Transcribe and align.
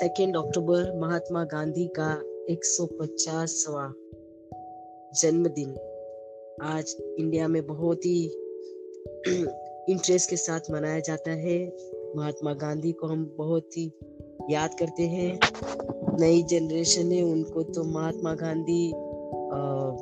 Second 0.00 0.36
अक्टूबर 0.36 0.98
महात्मा 1.00 1.44
गांधी 1.44 1.86
का 1.86 2.22
150वां 2.50 3.92
जन्मदिन। 5.20 5.70
आज 6.62 6.96
इंडिया 7.18 7.48
में 7.48 7.66
बहुत 7.66 7.98
ही 7.98 8.24
इंटरेस्ट 9.88 10.30
के 10.30 10.36
साथ 10.36 10.60
मनाया 10.70 11.00
जाता 11.00 11.30
है। 11.30 11.76
महात्मा 12.16 12.54
गांधी 12.54 12.92
को 12.92 13.06
हम 13.06 13.34
बहुत 13.38 13.76
ही 13.76 13.92
याद 14.50 14.74
करते 14.74 15.02
हैं। 15.02 15.40
नई 16.20 16.42
जनरेशन 16.42 17.12
है 17.12 17.22
उनको 17.22 17.62
तो 17.62 17.84
महात्मा 17.84 18.34
गांधी 18.34 18.92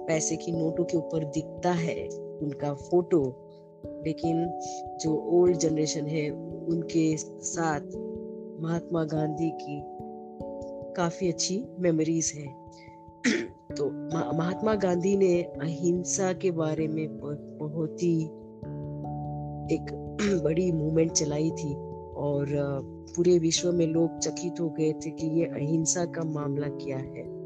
पैसे 0.08 0.36
की 0.36 0.53
नोटों 0.53 0.85
के 0.85 0.96
ऊपर 0.96 1.25
दिखता 1.25 1.72
है, 1.72 2.08
उनका 2.43 2.75
फ़ोटो 2.75 3.44
लेकिन 3.86 4.61
जो 5.00 5.40
ओल्ड 5.40 5.57
जनरेशन 5.57 6.07
है, 6.07 6.30
उनके 6.67 7.17
साथ 7.17 7.80
महात्मा 8.61 9.04
गांधी 9.04 9.50
की 9.50 9.82
काफ़ी 10.96 11.29
अच्छी 11.29 11.64
मेमोरीज 11.79 12.32
है। 12.36 12.46
तो 13.76 13.90
महात्मा 14.36 14.75
गांधी 14.75 15.17
ने 15.17 15.43
अहिंसा 15.43 16.32
के 16.32 16.50
बारे 16.50 16.89
में 16.89 17.18
बहुत 17.58 18.03
ही 18.03 18.25
एक 19.75 20.14
बड़ी 20.44 20.72
मूवमेंट 20.72 21.12
चलाई 21.12 21.50
थी 21.50 21.75
और 22.17 22.46
पूरे 23.17 23.39
विश्व 23.39 23.72
में 23.72 23.86
लोग 23.86 24.18
चकित 24.18 24.61
हो 24.61 24.70
गए 24.70 24.93
थे 24.93 25.11
कि 25.11 25.26
ये 25.26 25.45
अहिंसा 25.45 26.04
का 26.04 26.25
मामला 26.25 26.68
क्या 26.68 26.98
है। 26.98 27.39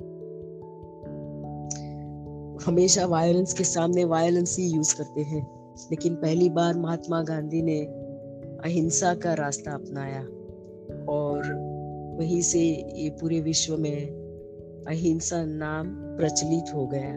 हमेशा 2.67 3.07
वायलेंस 3.07 3.55
के 3.55 3.65
सामने 3.65 4.05
वायलेंस 4.05 4.57
ही 4.59 4.67
यूज़ 4.67 4.97
करते 4.97 5.21
हैं, 5.21 5.75
लेकिन 5.91 6.15
पहली 6.15 6.51
बार 6.51 6.79
महात्मा 6.79 7.23
गांधी 7.23 7.63
ने 7.63 7.81
अहिंसा 8.65 9.15
का 9.15 9.35
रास्ता 9.35 9.73
अपनाया। 9.73 10.27
और 11.09 11.43
वहीं 12.19 12.43
से 12.43 12.61
ये 12.97 13.11
पूरे 13.11 13.41
विश्व 13.41 13.77
में 13.77 14.07
अहिंसा 14.89 15.45
नाम 15.45 15.89
प्रचलित 16.17 16.75
हो 16.75 16.87
गया 16.87 17.17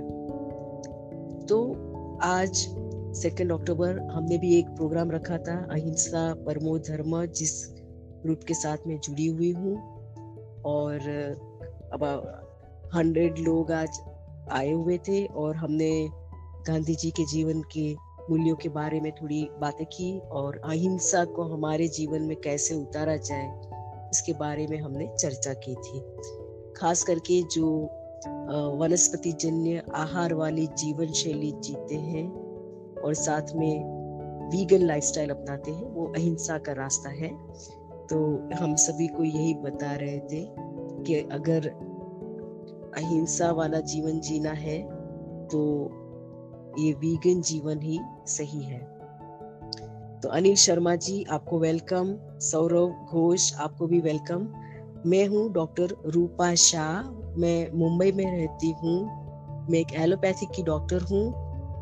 तो 1.45 1.73
आज 2.21 2.67
सेकेंड 3.17 3.51
अक्टूबर 3.51 3.99
हमने 3.99 4.37
भी 4.37 4.59
एक 4.59 4.67
प्रोग्राम 4.67 5.11
रखा 5.11 5.37
था, 5.37 5.67
अहिंसा 5.71 6.33
परमो 6.33 6.79
धर्म, 6.79 7.25
जिस 7.25 7.69
ग्रुप 8.23 8.39
के 8.47 8.53
साथ 8.53 8.77
में 8.87 8.99
जुड़ी 8.99 9.27
हुई 9.27 9.51
हूँ। 9.51 9.75
और 10.61 10.99
अब 11.93 12.03
हंड्रेड 12.95 13.37
लोग 13.37 13.71
आज 13.71 13.99
आए 14.51 14.71
हुए 14.71 14.97
थे 14.97 15.25
और 15.25 15.55
हमने 15.55 16.09
गांधी 16.67 16.95
जी 16.95 17.11
के 17.11 17.25
जीवन 17.25 17.61
के 17.61 17.95
मूल्यों 18.29 18.55
के 18.55 18.69
बारे 18.69 18.99
में 18.99 19.11
थोड़ी 19.11 19.49
बातें 19.61 19.85
की 19.85 20.19
और 20.19 20.61
अहिंसा 20.65 21.25
को 21.25 21.43
हमारे 21.43 21.87
जीवन 21.87 22.21
में 22.21 22.37
कैसे 22.37 22.75
उतारा 22.75 23.15
जाए 23.15 23.64
इसके 24.15 24.33
बारे 24.35 24.67
में 24.67 24.77
हमने 24.79 25.07
चर्चा 25.19 25.53
की 25.65 25.75
थी। 25.75 25.99
खास 26.77 27.03
करके 27.03 27.41
जो 27.51 27.67
वनस्पति 28.77 29.31
जन्य 29.31 29.83
आहार 29.95 30.33
वाली 30.33 30.67
जीवन 30.77 31.11
शैली 31.13 31.51
जीते 31.59 31.95
हैं 31.97 32.27
और 33.03 33.13
साथ 33.13 33.53
में 33.55 33.93
वीगन 34.51 34.85
लाइफस्टाइल 34.85 35.29
अपनाते 35.29 35.71
हैं, 35.71 35.85
वो 35.85 36.05
अहिंसा 36.07 36.57
का 36.57 36.73
रास्ता 36.73 37.09
है। 37.09 37.29
तो 38.09 38.17
हम 38.55 38.75
सभी 38.77 39.07
को 39.07 39.23
यही 39.23 39.53
बता 39.53 39.93
रहे 39.95 40.19
थे 40.21 40.45
कि 41.03 41.15
अगर 41.31 41.67
अहिंसा 42.97 43.51
वाला 43.51 43.79
जीवन 43.85 44.19
जीना 44.19 44.51
है 44.51 44.81
तो 45.47 45.61
ये 46.79 46.91
वीगन 46.93 47.41
जीवन 47.41 47.81
ही 47.81 47.99
सही 48.27 48.63
है। 48.63 48.79
तो 50.25 50.29
अनिल 50.29 50.55
शर्मा 50.55 50.93
जी 51.05 51.23
आपको 51.31 51.57
वेलकम 51.59 52.07
सौरभ 52.41 53.09
घोष 53.09 53.43
आपको 53.63 53.87
भी 53.87 53.99
वेलकम 54.01 54.47
मैं 55.09 55.25
हूँ 55.27 55.41
डॉक्टर 55.53 55.93
रूपा 56.05 56.47
शाह. 56.55 57.09
मैं 57.41 57.71
मुंबई 57.79 58.11
में 58.11 58.25
रहती 58.25 58.71
हूँ. 58.71 58.95
मैं 59.69 59.79
एक 59.79 59.93
एलोपैथिक 59.95 60.49
की 60.55 60.63
डॉक्टर 60.63 61.01
हूँ. 61.01 61.21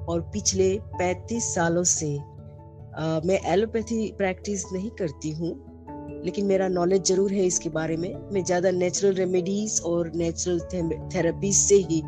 और 0.05 0.21
पिछले 0.33 0.67
35 1.01 1.47
सालों 1.53 1.83
से 1.83 2.09
आ, 2.17 3.19
मैं 3.25 3.39
एलोपैथी 3.53 4.11
प्रैक्टिस 4.17 4.65
नहीं 4.73 4.89
करती 4.89 5.31
हूँ 5.31 5.53
लेकिन 6.25 6.45
मेरा 6.45 6.67
नॉलेज 6.67 7.07
ज़रूर 7.07 7.31
है 7.31 7.45
इसके 7.45 7.69
बारे 7.69 7.97
में. 7.97 8.13
मैं 8.33 8.43
ज़्यादा 8.43 8.71
नेचुरल 8.71 9.13
रेमेडीज 9.13 9.81
और 9.85 10.11
नेचुरल 10.15 10.59
थेरेपी 11.15 11.53
से 11.53 11.75
ही 11.75 12.01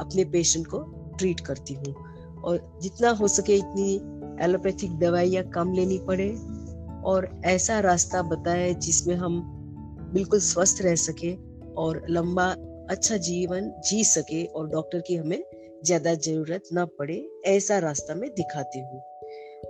अपने 0.00 0.24
पेशेंट 0.36 0.66
को 0.66 0.82
ट्रीट 1.18 1.40
करती 1.40 1.74
हूँ. 1.74 1.94
और 2.44 2.78
जितना 2.82 3.10
हो 3.10 3.28
सके 3.28 3.56
इतनी 3.56 4.00
एलोपैथिक 4.42 4.98
दवाइयाँ 4.98 5.44
कम 5.44 5.72
लेनी 5.72 5.98
पड़े 5.98 6.28
और 7.04 7.42
ऐसा 7.44 7.80
रास्ता 7.80 8.22
बताए 8.22 8.74
जिसमें 8.74 9.14
हम 9.14 9.40
बिल्कुल 10.14 10.40
स्वस्थ 10.40 10.82
रह 10.82 10.94
सके 10.94 11.34
और 11.74 12.06
लंबा 12.10 12.48
अच्छा 12.90 13.16
जीवन 13.16 13.70
जी 13.90 14.04
सके 14.04 14.44
और 14.44 14.68
डॉक्टर 14.68 15.00
की 15.00 15.16
हमें 15.16 15.44
ज़्यादा 15.84 16.14
ज़रूरत 16.14 16.62
ना 16.72 16.84
पड़े, 16.84 17.30
ऐसा 17.44 17.78
रास्ता 17.78 18.14
मैं 18.14 18.30
दिखाती 18.30 18.80
हूँ। 18.80 19.02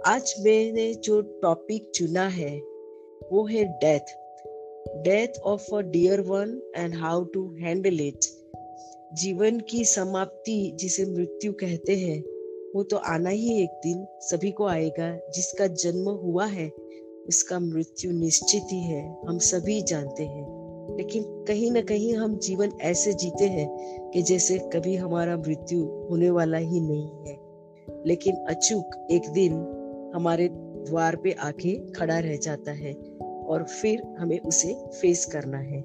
आज 0.06 0.34
मैंने 0.40 0.94
जो 0.94 1.20
टॉपिक 1.42 1.90
चुना 1.94 2.26
है, 2.28 2.58
वो 3.32 3.46
है 3.46 3.64
death 3.64 4.14
death 5.04 5.40
of 5.40 5.74
a 5.74 5.80
dear 5.80 6.20
one 6.20 6.72
and 6.76 6.94
how 6.94 7.24
to 7.24 7.56
handle 7.60 8.00
it 8.00 8.20
जीवन 9.14 9.60
की 9.60 9.84
समाप्ति 9.84 10.72
जिसे 10.74 11.04
मृत्यु 11.04 11.52
कहते 11.52 11.96
हैं 11.96 12.22
वो 12.76 12.82
तो 12.82 12.96
आना 12.96 13.30
ही 13.30 13.62
एक 13.62 13.70
दिन 13.70 14.06
सभी 14.20 14.50
को 14.50 14.66
आएगा, 14.66 15.16
जिसका 15.16 15.66
जन्म 15.66 16.08
हुआ 16.10 16.46
है, 16.46 16.70
उसका 17.28 17.58
मृत्यु 17.58 18.12
निश्चित 18.12 18.62
ही 18.72 18.80
है, 18.80 19.16
हम 19.28 19.38
सभी 19.38 19.82
जानते 19.82 20.22
हैं। 20.22 20.58
लेकिन 20.96 21.22
कहीं 21.22 21.72
ना 21.72 21.80
कहीं 21.80 22.14
हम 22.14 22.38
जीवन 22.38 22.72
ऐसे 22.80 23.12
जीते 23.12 23.44
हैं 23.44 24.10
कि 24.10 24.22
जैसे 24.22 24.58
कभी 24.58 24.96
हमारा 24.96 25.36
मृत्यु 25.36 25.84
होने 25.84 26.30
वाला 26.30 26.58
ही 26.58 26.80
नहीं 26.80 27.10
है। 27.28 27.38
लेकिन 28.06 28.36
अचूक 28.36 29.08
एक 29.10 29.28
दिन 29.28 29.52
हमारे 30.14 30.48
द्वार 30.52 31.16
पे 31.16 31.32
आके 31.32 31.90
खड़ा 31.92 32.18
रह 32.18 32.36
जाता 32.36 32.72
है 32.72 32.92
और 33.22 33.64
फिर 33.64 34.02
हमें 34.18 34.40
उसे 34.40 34.74
फेस 34.74 35.26
करना 35.26 35.58
है। 35.58 35.82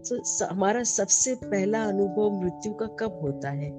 तो 0.00 0.44
हमारा 0.46 0.82
सबसे 0.82 1.34
पहला 1.34 1.84
अनुभव 1.84 2.30
मृत्यु 2.30 2.72
का 2.72 2.86
कब 2.86 3.18
होता 3.22 3.50
है? 3.50 3.70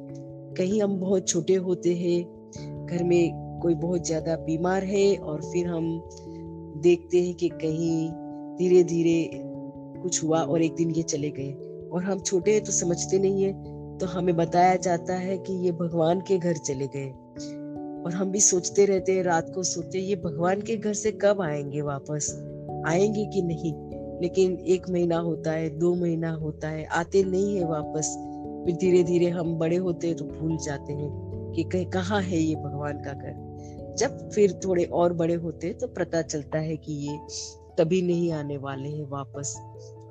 कहीं 0.54 0.82
हम 0.82 1.00
बहुत 1.00 1.28
छोटे 1.28 1.56
होते 1.56 1.96
हैं 1.96 2.37
घर 2.88 3.04
में 3.04 3.60
कोई 3.62 3.76
बहुत 3.76 4.06
ज़्यादा 4.08 4.36
बीमार 4.36 4.84
है 4.84 5.16
और 5.16 5.42
फिर 5.42 5.68
हम 5.68 6.10
देखते 6.84 7.22
हैं 7.22 7.34
कि 7.34 7.50
कहीं 7.50 8.10
धीरे 8.58 8.84
धीरे 8.84 9.30
कुछ 10.02 10.24
हुआ 10.24 10.42
और 10.42 10.62
एक 10.62 10.76
दिन 10.76 10.92
ये 10.92 11.04
चले 11.04 11.30
गए। 11.30 11.52
और 11.94 12.04
हम 12.04 12.20
छोटे 12.20 12.52
हैं 12.52 12.64
तो 12.64 12.72
समझते 12.72 13.20
नहीं 13.20 13.44
है 13.44 13.54
तो 13.98 14.06
हमें 14.06 14.36
बताया 14.36 14.76
जाता 14.76 15.14
है 15.14 15.38
कि 15.38 15.54
ये 15.54 15.72
भगवान 15.72 16.22
के 16.22 16.38
घर 16.38 16.58
चले 16.58 16.88
गए। 16.88 17.10
और 18.06 18.14
हम 18.14 18.32
भी 18.32 18.40
सोचते 18.40 18.86
रहते 18.86 19.12
हैं, 19.12 19.24
रात 19.24 19.52
को 19.56 19.64
सोते 19.64 20.00
ये 20.00 20.16
भगवान 20.16 20.62
के 20.62 20.76
घर 20.78 20.94
से 20.94 21.12
कब 21.12 21.42
आएँगे 21.42 21.82
वापस? 21.82 22.32
आएँगे 22.88 23.26
कि 23.26 23.42
नहीं? 23.42 23.74
लेकिन 24.22 24.58
एक 24.68 24.90
महीना 24.90 25.18
होता 25.18 25.52
है, 25.52 25.70
दो 25.70 25.96
महीना 25.96 26.32
होता 26.32 26.70
है, 26.70 26.86
आते 26.86 27.24
नहीं 27.24 27.56
है 27.58 27.68
वापस। 27.68 28.16
फिर 28.66 28.76
धीरे 28.76 29.04
धीरे 29.04 29.30
हम 29.30 29.56
बड़े 29.56 29.76
होते 29.76 30.08
हैं 30.08 30.16
तो 30.16 30.26
भूल 30.26 30.58
जाते 30.58 30.94
हैं। 30.94 31.27
कि 31.60 31.64
कहीं 31.64 32.22
है 32.22 32.38
ये 32.38 32.56
भगवान 32.56 32.98
का 32.98 33.14
घर? 33.14 33.48
जब 33.98 34.30
फिर 34.30 34.54
थोड़े 34.54 34.84
और 34.84 35.14
बड़े 35.14 35.34
होते 35.34 35.74
तो 35.74 35.88
पता 35.88 36.22
चलता 36.22 36.60
है 36.60 36.78
कि 36.78 36.94
ये 36.94 37.20
कभी 37.80 38.02
नहीं 38.02 38.32
आने 38.32 38.58
वाले 38.58 38.90
हैं 38.90 39.10
वापस। 39.10 39.58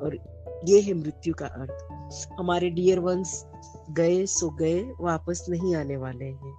और 0.01 0.19
ये 0.69 0.81
है 0.81 0.95
मृत्यु 0.95 1.35
का 1.35 1.47
अर्थ। 1.47 1.89
हमारे 2.39 2.71
डियर 2.71 2.99
वंस 2.99 3.47
गए, 3.91 4.27
सो 4.27 4.51
गए, 4.51 4.83
वापस 5.01 5.47
नहीं 5.49 5.77
आने 5.77 5.97
वाले 5.97 6.25
हैं। 6.25 6.55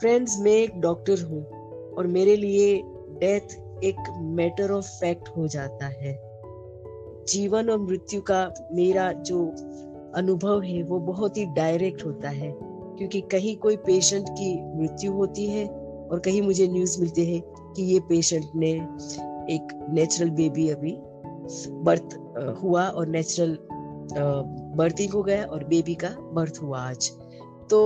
फ्रेंड्स 0.00 0.40
मैं 0.40 0.52
एक 0.52 0.80
डॉक्टर 0.80 1.22
हूँ 1.22 1.46
और 1.94 2.06
मेरे 2.06 2.36
लिए 2.36 2.82
डेथ 2.96 3.80
एक 3.84 4.18
मैटर 4.20 4.70
ऑफ़ 4.70 4.86
फैक्ट 4.86 5.28
हो 5.36 5.48
जाता 5.48 5.86
है। 5.86 6.20
जीवन 7.28 7.70
और 7.70 7.78
मृत्यु 7.78 8.20
का 8.20 8.54
मेरा 8.72 9.12
जो 9.12 9.46
अनुभव 10.14 10.62
है, 10.62 10.82
वो 10.82 10.98
बहुत 10.98 11.36
ही 11.36 11.46
डायरेक्ट 11.46 12.04
होता 12.06 12.28
है। 12.28 12.67
क्योंकि 12.98 13.20
कहीं 13.20 13.56
कोई 13.56 13.76
पेशेंट 13.76 14.28
की 14.28 14.54
मृत्यु 14.76 15.12
होती 15.12 15.46
है 15.46 15.66
और 15.66 16.20
कहीं 16.20 16.42
मुझे 16.42 16.68
न्यूज़ 16.68 17.00
मिलते 17.00 17.26
हैं 17.26 17.40
कि 17.74 17.82
ये 17.82 18.00
पेशेंट 18.00 18.44
ने 18.56 18.70
एक 19.54 19.86
नेचुरल 19.90 20.30
बेबी 20.30 20.68
अभी 20.68 20.96
बर्थ 21.84 22.16
हुआ 22.62 22.86
और 22.88 23.06
नेचुरल 23.06 23.58
बर्थिंग 24.76 25.12
हो 25.12 25.22
गया 25.22 25.44
और 25.44 25.64
बेबी 25.64 25.94
का 25.94 26.08
बर्थ 26.34 26.58
हुआ 26.62 26.80
आज। 26.80 27.10
तो 27.70 27.80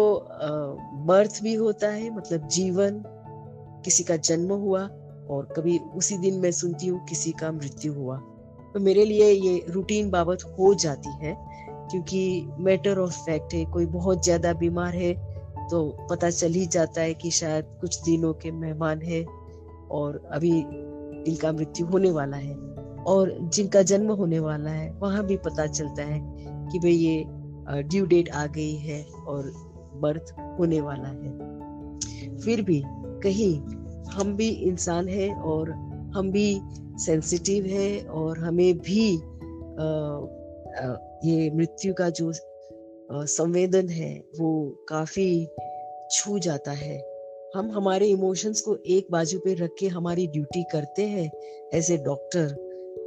बर्थ 1.06 1.42
भी 1.42 1.54
होता 1.54 1.88
है 1.88 2.10
मतलब 2.16 2.48
जीवन 2.48 3.02
किसी 3.84 4.04
का 4.04 4.16
जन्म 4.16 4.52
हुआ 4.54 4.82
और 5.30 5.52
कभी 5.56 5.78
उसी 5.96 6.18
दिन 6.18 6.34
मैं 6.34 6.50
सुनती 6.52 6.86
हूँ 6.86 7.04
किसी 7.06 7.32
का 7.32 7.52
मृत्यु 7.52 7.92
हुआ। 7.92 8.16
तो 8.74 8.80
मेरे 8.80 9.04
लिए 9.04 9.30
ये 9.30 9.64
रूटीन 9.68 10.10
बाबत 10.10 10.44
हो 10.58 10.74
जाती 10.74 11.10
है 11.24 11.34
क्योंकि 11.92 12.48
मैटर 12.58 12.98
ऑफ़ 12.98 13.18
फैक्ट 13.18 13.54
है 13.54 13.64
कोई 13.64 13.86
बहुत 13.86 14.24
ज़्यादा 14.24 14.52
बीमार 14.52 14.94
है 14.94 15.12
तो 15.70 16.06
पता 16.10 16.30
चल 16.30 16.52
ही 16.52 16.66
जाता 16.66 17.00
है 17.00 17.14
कि 17.14 17.30
शायद 17.30 17.64
कुछ 17.80 18.02
दिनों 18.02 18.32
के 18.32 18.50
मेहमान 18.50 19.02
है 19.02 19.24
और 19.90 20.22
अभी 20.32 20.58
इनका 21.30 21.52
मृत्यु 21.52 21.86
होने 21.86 22.10
वाला 22.10 22.36
है। 22.36 22.54
और 23.06 23.36
जिनका 23.54 23.82
जन्म 23.82 24.10
होने 24.12 24.38
वाला 24.38 24.70
है 24.70 24.90
वहाँ 24.92 25.24
भी 25.26 25.36
पता 25.36 25.66
चलता 25.66 26.02
है 26.02 26.20
कि 26.68 26.78
भाई 26.78 26.92
ये 26.92 27.24
ड्यू 27.82 28.06
डेट 28.06 28.28
आ 28.30 28.46
गई 28.46 28.76
है 28.76 29.02
और 29.26 29.52
बर्थ 30.02 30.34
होने 30.58 30.80
वाला 30.80 31.08
है। 31.08 32.38
फिर 32.38 32.62
भी 32.62 32.82
कहीं 33.24 33.54
हम 34.12 34.34
भी 34.36 34.48
इंसान 34.48 35.08
हैं 35.08 35.34
और 35.34 35.70
हम 36.16 36.30
भी 36.30 36.60
सेंसिटिव 36.98 37.66
है 37.66 38.00
और 38.00 38.38
हमें 38.38 38.78
भी 38.78 39.16
आ, 39.16 39.86
आ, 40.84 40.94
ये 41.24 41.50
मृत्यु 41.50 41.94
का 41.94 42.08
जो 42.10 42.32
संवेदन 43.12 43.88
है, 43.88 44.12
वो 44.40 44.84
काफ़ी 44.88 45.46
छू 46.12 46.38
जाता 46.38 46.72
है। 46.72 46.98
हम 47.54 47.70
हमारे 47.70 48.06
इमोशंस 48.06 48.60
को 48.60 48.76
एक 48.86 49.06
बाजू 49.10 49.38
पे 49.38 49.54
रख 49.54 49.74
के 49.78 49.86
हमारी 49.88 50.26
ड्यूटी 50.26 50.62
करते 50.72 51.02
हैं 51.06 51.30
एज 51.74 51.90
ए 51.90 51.96
डॉक्टर 51.96 52.54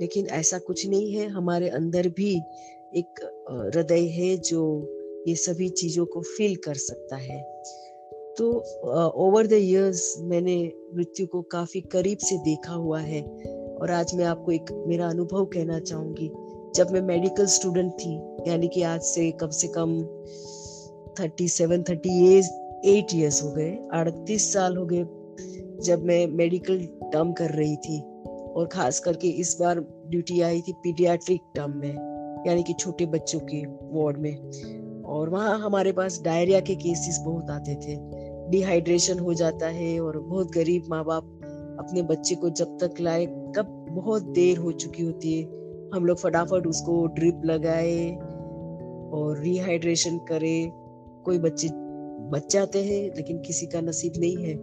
लेकिन 0.02 0.28
ऐसा 0.28 0.58
कुछ 0.60 0.88
नहीं 0.88 1.14
है। 1.14 1.28
हमारे 1.28 1.70
अंदर 1.70 2.08
भी 2.10 2.32
एक 2.96 3.22
हृदय 3.76 4.08
है 4.10 4.36
जो 4.40 4.62
ये 5.28 5.36
सभी 5.36 5.70
चीज़ों 5.72 6.06
को 6.06 6.22
फील 6.22 6.56
कर 6.56 6.76
सकता 6.76 7.16
है। 7.16 7.42
तो 8.38 8.52
ओवर 9.18 9.48
द 9.48 9.54
इयर्स 9.54 10.16
मैंने 10.22 10.58
मृत्यु 10.96 11.28
को 11.28 11.42
काफ़ी 11.52 11.82
करीब 11.82 12.18
से 12.18 12.38
देखा 12.46 12.74
हुआ 12.74 13.00
है 13.00 13.22
और 13.22 13.92
आज 13.92 14.16
मैं 14.16 14.26
आपको 14.26 14.52
एक 14.52 14.72
मेरा 14.88 15.10
अनुभव 15.10 15.46
कहना 15.46 15.80
चाहूँगी। 15.80 16.30
जब 16.76 16.92
मैं 16.92 17.02
मेडिकल 17.02 17.46
स्टूडेंट 17.46 17.92
थी, 17.94 18.22
यानी 18.48 18.68
कि 18.68 18.82
आज 18.82 19.02
से 19.02 19.32
कम 19.32 19.50
से 19.50 19.68
कम 19.68 20.04
thirty 21.20 21.48
seven 21.48 21.84
thirty 21.84 22.38
age 22.38 22.46
eight 22.86 23.08
years 23.16 23.44
हो 23.44 23.52
गए, 23.52 23.72
अड़तीस 23.94 24.54
साल 24.54 24.78
हो 24.78 24.86
गए 24.86 25.06
जब 25.84 26.04
मैं 26.04 26.28
मेडिकल 26.28 26.80
टर्म 27.14 27.34
कर 27.34 27.50
रही 27.50 27.76
थी। 27.76 28.00
और 28.56 28.68
खास 28.68 29.00
करके 29.00 29.28
इस 29.28 29.58
बार 29.60 29.80
ड्यूटी 29.80 30.42
आई 30.42 30.62
थी 30.62 30.74
पीडियाट्रिक 30.74 31.42
टर्म 31.56 31.78
में, 31.78 31.94
यानी 32.48 32.64
कि 32.64 32.74
छोटे 32.74 33.06
बच्चों 33.06 33.40
के 33.40 33.66
वार्ड 33.66 34.18
में। 34.18 35.04
और 35.04 35.30
वहाँ 35.30 35.60
हमारे 35.60 35.92
पास 35.92 36.22
डायरिया 36.22 36.60
के 36.60 36.76
केसेस 36.76 37.20
बहुत 37.26 37.50
आते 37.50 37.76
थे। 37.76 37.98
डिहाइड्रेशन 38.50 39.20
हो 39.20 39.34
जाता 39.34 39.68
है 39.68 40.00
और 40.00 40.20
बहुत 40.20 40.52
गरीब 40.52 40.84
माँ 40.90 41.06
बाप 41.06 41.24
अपने 41.80 42.02
बच्चे 42.02 42.36
को 42.36 42.50
जब 42.50 42.78
तक 42.78 43.02
लाए 43.02 43.26
कब 43.26 43.86
बहुत 43.90 44.24
देर 44.24 44.58
हो 44.58 44.72
चुकी 44.72 45.04
होती 45.04 45.42
है। 45.42 45.65
हम 45.96 46.06
लोग 46.06 46.18
फटाफट 46.18 46.68
उसको 46.68 47.08
ड्रिप 47.08 47.42
लगाए 47.46 48.10
और 49.14 49.40
रिहाइड्रेशन 49.40 50.18
करे। 50.18 50.72
कोई 51.26 51.40
बच्चे 51.40 51.70
बच 52.30 52.54
जाते 52.54 52.84
हैं, 52.84 53.16
लेकिन 53.16 53.38
किसी 53.40 53.66
का 53.66 53.82
नसीब 53.82 54.14
नहीं 54.18 54.38
है। 54.38 54.60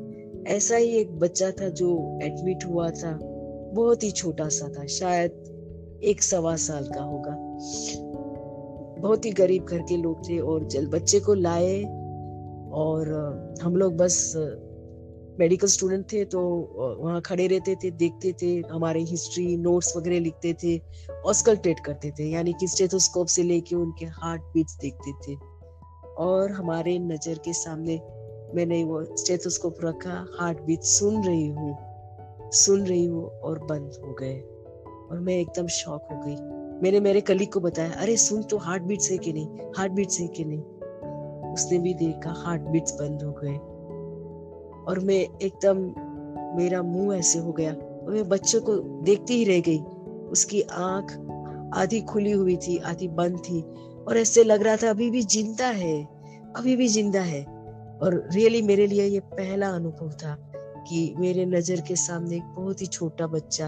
ऐसा 0.56 0.76
ही 0.76 0.88
एक 0.88 1.18
बच्चा 1.18 1.50
था 1.50 1.68
जो 1.68 2.18
एडमिट 2.22 2.64
हुआ 2.66 2.90
था। 2.90 3.18
बहुत 3.74 4.02
ही 4.02 4.10
छोटा 4.10 4.48
सा 4.48 4.68
था, 4.68 4.86
शायद 4.86 6.00
एक 6.04 6.22
सवा 6.22 6.56
साल 6.56 6.84
का 6.84 7.02
होगा। 7.02 7.36
बहुत 9.00 9.24
ही 9.24 9.30
गरीब 9.30 9.64
घर 9.64 9.78
के 9.78 9.96
लोग 9.96 10.28
थे 10.28 10.38
और 10.38 10.64
जल, 10.64 10.86
बच्चे 10.86 11.20
को 11.20 11.34
लाए 11.34 11.82
और 12.72 13.08
हम 13.62 13.76
लोग 13.76 13.96
बस 13.96 14.32
मेडिकल 15.42 15.68
स्टूडेंट 15.68 16.12
थे 16.12 16.24
तो 16.24 16.40
वहाँ 17.00 17.20
खड़े 17.20 17.46
रहते 17.46 17.74
थे, 17.74 17.90
देखते 17.90 18.32
थे, 18.32 18.62
हमारे 18.70 19.00
हिस्ट्री 19.00 19.56
नोट्स 19.56 19.96
वगैरह 19.96 20.20
लिखते 20.20 20.56
थे 20.64 20.80
ऑस्कल्टेट 21.26 21.80
करते 21.80 22.10
थे, 22.10 22.24
यानी 22.24 22.52
कि 22.52 22.68
स्टेथोस्कोप 22.68 23.26
से 23.26 23.42
लेके 23.42 23.76
उनके 23.76 24.06
हार्ट 24.06 24.42
बीट्स 24.42 24.76
देखते 24.76 25.12
थे। 25.12 25.38
और 26.18 26.50
हमारे 26.50 26.98
नज़र 26.98 27.38
के 27.38 27.52
सामने 27.52 28.00
मैंने 28.54 28.84
वो 28.84 29.16
स्टेथोस्कोप 29.16 29.76
रखा 29.84 30.26
हार्ट 30.40 30.60
बीट 30.60 30.80
सुन 30.80 31.24
रही 31.24 31.48
हूँ, 31.48 31.78
सुन 32.52 32.86
रही 32.86 33.04
हूँ 33.04 33.26
और 33.26 33.58
बंद 33.58 33.92
हो 34.04 34.14
गए। 34.14 34.38
और 35.10 35.20
मैं 35.20 35.40
एकदम 35.40 35.66
शॉक 35.66 36.02
हो 36.12 36.20
गई। 36.26 36.36
मैंने 36.82 37.00
मेरे 37.00 37.20
कलीग 37.20 37.52
को 37.52 37.60
बताया, 37.60 37.92
अरे, 37.92 38.16
सुन 38.16 38.42
तो 38.42 38.58
हार्ट 38.58 38.82
बीट 38.82 39.00
से 39.00 39.18
कि 39.18 39.32
नहीं? 39.32 39.46
हार्ट 39.46 39.92
बीट 39.92 40.08
से 40.08 40.26
कि 40.26 40.44
नहीं? 40.44 40.62
उसने 41.52 41.78
भी 41.78 41.94
देखा 41.94 42.34
हार्ट 42.36 42.62
बीट्स 42.62 42.94
बंद 42.94 43.22
हो 43.22 43.32
गए। 43.32 43.71
और 44.88 44.98
मैं 45.00 45.14
एकदम, 45.14 45.78
मेरा 46.56 46.82
मुँह 46.82 47.16
ऐसे 47.16 47.38
हो 47.38 47.52
गया 47.52 47.72
और 47.72 48.12
मैं 48.12 48.28
बच्चे 48.28 48.58
को 48.60 48.76
देखती 49.04 49.34
ही 49.34 49.44
रह 49.44 49.60
गई। 49.60 49.78
उसकी 50.30 50.60
आँख 50.62 51.12
आधी 51.74 52.00
खुली 52.00 52.32
हुई 52.32 52.56
थी, 52.56 52.76
आधी 52.78 53.08
बंद 53.08 53.38
थी 53.38 53.60
और 54.08 54.18
ऐसे 54.18 54.44
लग 54.44 54.62
रहा 54.62 54.76
था 54.76 54.90
अभी 54.90 55.10
भी 55.10 55.22
ज़िंदा 55.22 55.66
है, 55.66 56.02
अभी 56.56 56.76
भी 56.76 56.88
ज़िंदा 56.88 57.20
है। 57.20 57.42
और 58.02 58.28
रियली 58.32 58.62
मेरे 58.62 58.86
लिए 58.86 59.06
ये 59.06 59.20
पहला 59.20 59.68
अनुभव 59.68 60.10
था 60.12 60.36
कि 60.88 61.14
मेरे 61.18 61.44
नज़र 61.46 61.80
के 61.80 61.96
सामने 61.96 62.36
एक 62.36 62.54
बहुत 62.56 62.80
ही 62.82 62.86
छोटा 62.86 63.26
बच्चा 63.26 63.66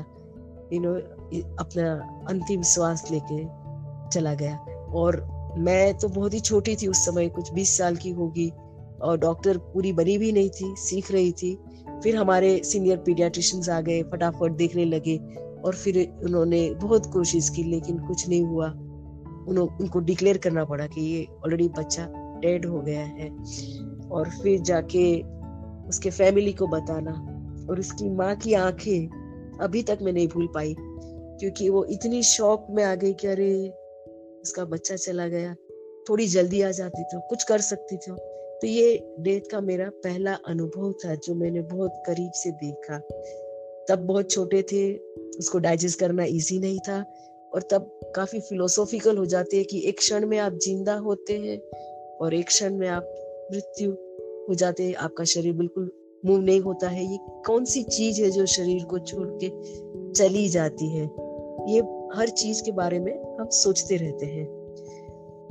यू 0.73 0.81
नो 0.81 0.95
अपना 1.61 1.93
अंतिम 2.29 2.63
श्वास 2.63 3.07
लेके 3.11 3.45
चला 4.11 4.35
गया। 4.35 4.57
और 4.95 5.21
मैं 5.59 5.95
तो 5.99 6.09
बहुत 6.09 6.35
ही 6.35 6.41
छोटी 6.41 6.77
थी, 6.77 6.87
उस 6.87 7.05
समय 7.07 7.29
कुछ 7.29 7.53
बीस 7.53 7.77
साल 7.79 7.97
की 7.97 8.11
होगी। 8.11 8.53
और 9.05 9.19
डॉक्टर 9.19 9.59
पूरी 9.59 9.93
बनी 9.93 10.19
भी 10.19 10.33
नहीं 10.33 10.51
थी, 10.51 10.75
सीख 10.77 11.13
रही 11.13 11.33
थी। 11.33 11.59
फिर 12.03 12.17
हमारे 12.17 12.61
सीनियर 12.65 12.97
पीडियाट्रिशियंस 12.97 13.69
आ 13.69 13.81
गए, 13.81 14.03
फटाफट 14.03 14.53
देखने 14.53 14.85
लगे 14.85 15.17
और 15.65 15.75
फिर 15.75 16.17
उन्होंने 16.25 16.71
बहुत 16.71 17.07
कोशिश 17.07 17.49
की, 17.49 17.63
लेकिन 17.63 17.99
कुछ 17.99 18.29
नहीं 18.29 18.43
हुआ। 18.43 18.71
उन्हों, 19.49 19.69
उनको 19.81 20.01
डिक्लेयर 20.01 20.39
करना 20.39 20.65
पड़ा 20.65 20.87
कि 20.87 21.01
ये 21.01 21.27
ऑलरेडी 21.45 21.69
बच्चा 21.69 22.07
डेड 22.41 22.67
हो 22.67 22.81
गया 22.81 23.01
है। 23.01 23.31
और 24.09 24.31
फिर 24.43 24.61
जाके 24.61 25.23
उसके 25.89 26.11
फैमिली 26.11 26.53
को 26.53 26.67
बताना 26.67 27.13
और 27.71 27.81
उसकी 27.81 28.11
माँ 28.11 28.35
की 28.37 28.53
आँखें 28.53 29.59
अभी 29.61 29.83
तक 29.83 29.99
मैं 30.03 30.13
नहीं 30.13 30.29
भूल 30.29 30.47
पाई, 30.55 30.75
क्योंकि 30.79 31.69
वो 31.69 31.85
इतनी 31.85 32.23
शौक 32.23 32.67
में 32.71 32.85
आ 32.85 32.95
गई 32.95 33.13
कि 33.13 33.27
अरे, 33.27 33.69
उसका 34.43 34.65
बच्चा 34.65 34.97
चला 34.97 35.27
गया। 35.29 35.55
थोड़ी 36.09 36.27
जल्दी 36.27 36.63
आ 36.63 36.71
जाती 36.71 37.03
तो 37.03 37.21
कुछ 37.21 37.43
कर 37.43 37.61
सकती 37.61 37.97
थी। 37.97 38.13
तो 38.65 38.69
ये 38.69 39.17
डेथ 39.21 39.41
का 39.51 39.61
मेरा 39.61 39.91
पहला 39.91 40.35
अनुभव 40.35 40.93
था, 40.93 41.15
जो 41.15 41.35
मैंने 41.35 41.61
बहुत 41.61 42.03
करीब 42.07 42.31
से 42.35 42.51
देखा। 42.51 42.99
तब 43.89 43.97
बहुत 43.99 44.31
छोटे 44.31 44.63
थे, 44.63 44.97
उसको 45.39 45.59
डाइजेस्ट 45.59 46.01
करना 46.01 46.25
इजी 46.25 46.59
नहीं 46.59 46.79
था 46.79 47.05
और 47.55 47.63
तब 47.63 48.01
काफ़ी 48.17 48.41
फिलोसॉफिकल 48.41 49.17
हो 49.17 49.27
जाते 49.27 49.57
हैं 49.57 49.67
कि 49.67 49.89
एक 49.89 49.99
क्षण 49.99 50.27
में 50.27 50.39
आप 50.39 50.53
ज़िंदा 50.53 50.95
होते 50.95 51.33
हैं 51.33 51.59
और 52.17 52.35
एक 52.35 52.47
क्षण 52.47 52.75
में 52.75 52.89
आप 52.89 53.15
मृत्यु 53.53 53.91
हो 54.49 54.55
जाते 54.55 54.83
हैं। 54.83 54.95
आपका 54.95 55.25
शरीर 55.25 55.53
बिल्कुल 55.53 55.93
मूव 56.27 56.41
नहीं 56.41 56.61
होता 56.61 56.89
है। 56.89 57.13
ये 57.13 57.19
कौन 57.23 57.65
सी 57.65 57.83
चीज़ 57.83 58.23
है 58.23 58.31
जो 58.31 58.47
शरीर 58.47 58.85
को 58.85 58.99
छोड़ 58.99 59.29
के 59.45 59.49
चली 60.13 60.49
जाती 60.49 60.89
है? 60.89 61.05
ये 61.69 61.81
हर 62.15 62.29
चीज़ 62.29 62.63
के 62.63 62.73
बारे 62.73 62.99
में 62.99 63.37
हम 63.41 63.49
सोचते 63.49 63.97
रहते 63.97 64.27
हैं। 64.27 64.54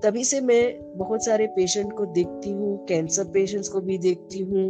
तभी 0.03 0.23
से 0.23 0.39
मैं 0.41 0.97
बहुत 0.97 1.25
सारे 1.25 1.47
पेशेंट 1.47 1.93
को 1.93 2.05
देखती 2.05 2.49
हूँ 2.49 2.85
कैंसर 2.85 3.23
पेशेंट्स 3.23 3.69
को 3.69 3.81
भी 3.81 3.97
देखती 3.97 4.39
हूँ। 4.39 4.65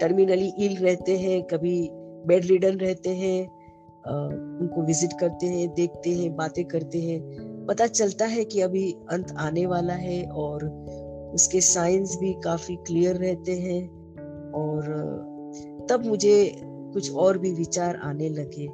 टर्मिनली 0.00 0.52
इल 0.58 0.76
रहते 0.76 1.16
हैं, 1.18 1.42
कभी 1.42 1.88
बेड 2.26 2.46
रिडन 2.46 2.78
रहते 2.78 3.10
हैं 3.10 3.46
उनको 4.08 4.82
विज़िट 4.82 5.12
करते 5.20 5.46
हैं, 5.46 5.68
देखते 5.74 6.10
हैं, 6.10 6.34
बातें 6.36 6.64
करते 6.64 7.00
हैं। 7.00 7.66
पता 7.66 7.86
चलता 7.86 8.26
है 8.26 8.44
कि 8.44 8.60
अभी 8.60 8.92
अंत 9.10 9.34
आने 9.38 9.66
वाला 9.66 9.94
है 9.94 10.22
और 10.24 10.68
उसके 11.34 11.60
साइंस 11.60 12.16
भी 12.20 12.32
काफ़ी 12.44 12.76
क्लियर 12.76 13.16
रहते 13.16 13.52
हैं 13.52 13.82
और 14.52 15.86
तब 15.90 16.06
मुझे 16.06 16.52
कुछ 16.62 17.12
और 17.12 17.38
भी 17.38 17.52
विचार 17.52 17.96
आने 17.96 18.28
लगे 18.28 18.68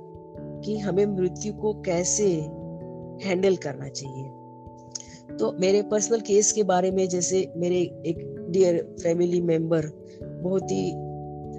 कि 0.65 0.79
हमें 0.79 1.07
मृत्यु 1.07 1.53
को 1.53 1.73
कैसे 1.83 2.29
हैंडल 3.29 3.57
करना 3.57 3.89
चाहिए। 3.89 4.42
तो 5.39 5.53
मेरे 5.61 5.83
पर्सनल 5.83 6.21
केस 6.21 6.53
के 6.53 6.63
बारे 6.63 6.91
में 6.91 7.09
जैसे 7.09 7.53
मेरे 7.57 7.77
एक 8.07 8.47
डियर 8.51 8.83
फैमिली 9.03 9.41
मेंबर 9.41 9.87
बहुत 10.23 10.71
ही 10.71 10.93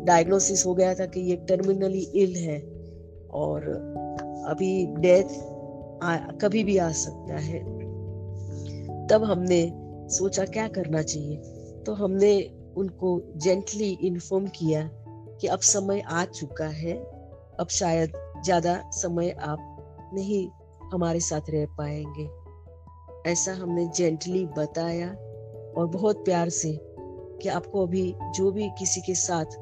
डायग्नोसिस 0.06 0.66
हो 0.66 0.74
गया 0.76 0.94
था 0.96 1.06
कि 1.06 1.20
ये 1.20 1.36
टर्मिनली 1.36 2.02
इल 2.16 2.36
है 2.36 2.60
और 3.34 3.70
अभी 4.50 4.86
डेथ 4.86 5.40
कभी 6.42 6.64
भी 6.64 6.78
आ 6.78 6.92
सकता 6.92 7.38
है। 7.38 7.60
तब 9.08 9.24
हमने 9.24 9.62
सोचा 10.10 10.46
क्या 10.46 10.68
करना 10.68 11.02
चाहिए? 11.02 11.38
तो 11.86 11.94
हमने 11.94 12.34
उनको 12.78 13.20
जेंटली 13.38 13.90
इन्फॉर्म 14.02 14.48
किया 14.48 14.90
कि 15.42 15.48
अब 15.48 15.60
समय 15.60 16.02
आ 16.02 16.26
चुका 16.26 16.68
है, 16.68 16.94
अब 17.60 17.68
शायद 17.70 18.14
ज़्यादा 18.46 18.82
समय 18.92 19.30
आप 19.30 20.12
नहीं 20.14 20.48
हमारे 20.94 21.20
साथ 21.20 21.50
रह 21.50 21.66
पाएँगे। 21.78 22.43
ऐसा 23.26 23.54
हमने 23.54 23.86
जेंटली 23.88 24.46
बताया 24.58 25.08
और 25.78 25.88
बहुत 25.88 26.26
प्यार 26.26 26.50
से 26.50 26.78
कि 27.42 27.50
आपको 27.50 27.86
अभी 27.88 28.14
जो 28.36 28.52
भी 28.52 28.70
किसी 28.70 29.02
के 29.02 29.16
साथ 29.16 29.56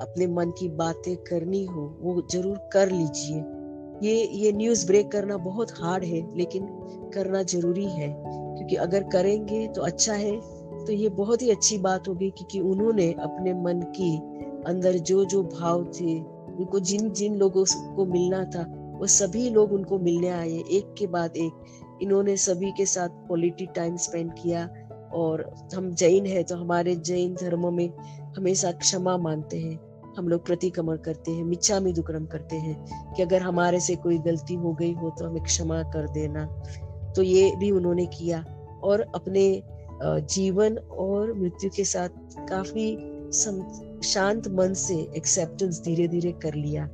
अपने 0.00 0.26
मन 0.26 0.50
की 0.50 0.68
बातें 0.68 1.16
करनी 1.16 1.64
हो, 1.64 1.98
वो 2.00 2.22
ज़रूर 2.32 2.58
कर 2.72 2.90
लीजिए। 2.90 3.42
ये 4.02 4.24
ये 4.34 4.52
न्यूज़ 4.52 4.86
ब्रेक 4.86 5.10
करना 5.12 5.36
बहुत 5.36 5.70
हार्ड 5.72 6.04
है, 6.04 6.36
लेकिन 6.36 6.66
करना 7.14 7.42
ज़रूरी 7.42 7.84
है, 7.84 8.08
क्योंकि 8.18 8.76
अगर 8.76 9.02
करेंगे 9.02 9.66
तो 9.68 9.82
अच्छा 9.82 10.14
है। 10.14 10.40
तो 10.86 10.92
ये 10.92 11.08
बहुत 11.08 11.42
ही 11.42 11.50
अच्छी 11.50 11.78
बात 11.78 12.08
होगी 12.08 12.30
क्योंकि 12.30 12.60
उन्होंने 12.60 13.12
अपने 13.12 13.52
मन 13.54 13.80
की 13.96 14.16
अंदर 14.66 14.98
जो 14.98 15.24
जो 15.24 15.42
भाव 15.42 15.84
थे, 16.00 16.18
उनको 16.20 16.80
जिन 16.80 17.10
जिन 17.10 17.34
लोगों 17.34 17.64
को 17.96 18.04
मिलना 18.04 18.44
था, 18.44 18.62
वो 18.98 19.06
सभी 19.06 19.48
लोग 19.50 19.72
उनको 19.72 19.98
मिलने 19.98 20.28
आए। 20.28 20.62
एक 20.70 20.94
के 20.98 21.06
बाद 21.06 21.36
एक 21.36 21.52
इन्होंने 22.02 22.36
सभी 22.38 22.70
के 22.70 22.86
साथ 22.86 23.08
क्वालिटी 23.26 23.66
टाइम 23.66 23.96
स्पेंड 23.96 24.32
किया 24.32 24.68
और 25.14 25.44
हम 25.74 25.90
जैन 25.94 26.26
है 26.26 26.42
तो 26.42 26.56
हमारे 26.56 26.94
जैन 26.96 27.34
धर्म 27.34 27.72
में 27.74 27.88
हमेशा 28.36 28.72
क्षमा 28.72 29.16
मांगते 29.18 29.58
हैं। 29.58 29.78
हम 30.16 30.28
लोग 30.28 30.44
प्रतिक्रमण 30.46 30.96
करते 30.96 31.30
हैं, 31.30 31.44
मिच्छामी 31.44 31.92
दुक्रम 31.92 32.24
करते 32.26 32.56
हैं 32.56 33.14
कि 33.14 33.22
अगर 33.22 33.42
हमारे 33.42 33.80
से 33.80 33.94
कोई 33.96 34.18
गलती 34.18 34.54
हो 34.54 34.72
गई 34.72 34.92
हो 34.92 35.10
तो 35.10 35.26
हमें 35.26 35.42
क्षमा 35.42 35.82
कर 35.92 36.08
देना। 36.08 36.46
तो 37.16 37.22
ये 37.22 37.50
भी 37.56 37.70
उन्होंने 37.70 38.06
किया 38.08 38.44
और 38.82 39.00
अपने 39.14 39.62
जीवन 40.02 40.76
और 40.76 41.32
मृत्यु 41.34 41.70
के 41.70 41.84
साथ 41.84 42.08
काफ़ी 42.48 42.90
शांत 44.04 44.48
मन 44.48 44.72
से 44.74 44.94
एक्सेप्टेंस 45.16 45.80
धीरे 45.84 46.06
धीरे 46.08 46.32
कर 46.42 46.54
लिया। 46.54 46.88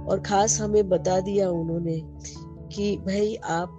और 0.00 0.20
खास 0.20 0.60
हमें 0.60 0.88
बता 0.88 1.18
दिया 1.20 1.48
उन्होंने 1.50 2.00
कि 2.74 2.96
भाई 2.96 3.34
आप 3.50 3.76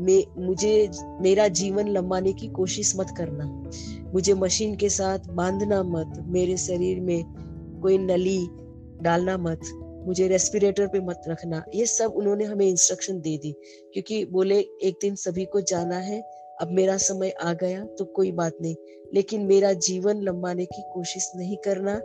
में 0.00 0.46
मुझे 0.46 0.90
मेरा 1.04 1.48
जीवन 1.48 1.88
लंबाने 1.88 2.32
की 2.32 2.46
कोशिश 2.46 2.96
मत 2.96 3.14
करना। 3.18 3.70
मुझे 4.12 4.34
मशीन 4.34 4.76
के 4.76 4.88
साथ 4.88 5.18
बांधना 5.18 5.82
मत। 5.82 6.24
मेरे 6.26 6.56
शरीर 6.56 7.00
में 7.00 7.24
कोई 7.82 7.98
नली 7.98 8.46
डालना 9.02 9.38
मत। 9.38 9.60
मुझे 10.06 10.28
रेस्पिरेटर 10.28 10.86
पे 10.86 11.00
मत 11.00 11.22
रखना। 11.28 11.64
ये 11.74 11.86
सब 11.86 12.12
उन्होंने 12.12 12.44
हमें 12.44 12.66
इंस्ट्रक्शन 12.66 13.20
दे 13.20 13.38
दी, 13.38 13.52
क्योंकि 13.92 14.24
बोले, 14.24 14.58
एक 14.58 14.98
दिन 15.02 15.14
सभी 15.14 15.44
को 15.44 15.60
जाना 15.60 15.96
है, 15.96 16.22
अब 16.60 16.68
मेरा 16.70 16.96
समय 16.96 17.30
आ 17.30 17.52
गया 17.52 17.84
तो 17.84 18.04
कोई 18.04 18.32
बात 18.32 18.52
नहीं। 18.62 18.76
लेकिन 19.14 19.42
मेरा 19.42 19.72
जीवन 19.72 20.20
लंबाने 20.20 20.64
की 20.64 20.82
कोशिश 20.94 21.32
नहीं 21.36 21.56
करना। 21.56 22.00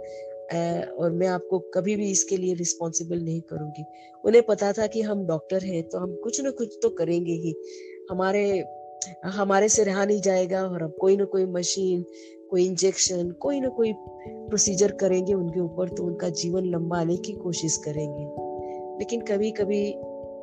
और 0.91 1.11
मैं 1.11 1.27
आपको 1.27 1.59
कभी 1.73 1.95
भी 1.95 2.09
इसके 2.11 2.37
लिए 2.37 2.53
रिस्पॉन्सिबल 2.53 3.19
नहीं 3.19 3.41
करूँगी। 3.41 3.83
उन्हें 4.23 4.43
पता 4.43 4.71
था 4.73 4.87
कि 4.87 5.01
हम 5.01 5.25
डॉक्टर 5.27 5.63
हैं 5.63 5.83
तो 5.83 5.97
हम 5.97 6.15
कुछ 6.15 6.41
ना 6.41 6.51
कुछ 6.51 6.77
तो 6.83 6.89
करेंगे 6.89 7.33
ही। 7.33 7.55
हमारे 8.11 8.65
हमारे 9.25 9.69
से 9.69 9.83
रहा 9.83 10.05
नहीं 10.05 10.21
जाएगा 10.21 10.63
और 10.63 10.83
हम 10.83 10.91
कोई 10.91 11.17
ना 11.17 11.25
कोई 11.25 11.45
मशीन 11.45 12.05
कोई 12.49 12.65
इंजेक्शन 12.65 13.31
कोई 13.31 13.59
ना 13.59 13.69
कोई 13.69 13.93
प्रोसीजर 13.93 14.91
करेंगे 14.91 15.33
उनके 15.33 15.59
ऊपर 15.59 15.89
तो 15.89 16.03
उनका 16.03 16.29
जीवन 16.29 16.65
लंबा 16.65 16.99
आने 16.99 17.17
की 17.17 17.33
कोशिश 17.33 17.77
करेंगे। 17.77 18.25
लेकिन 18.99 19.21
कभी 19.21 19.51
कभी 19.51 19.87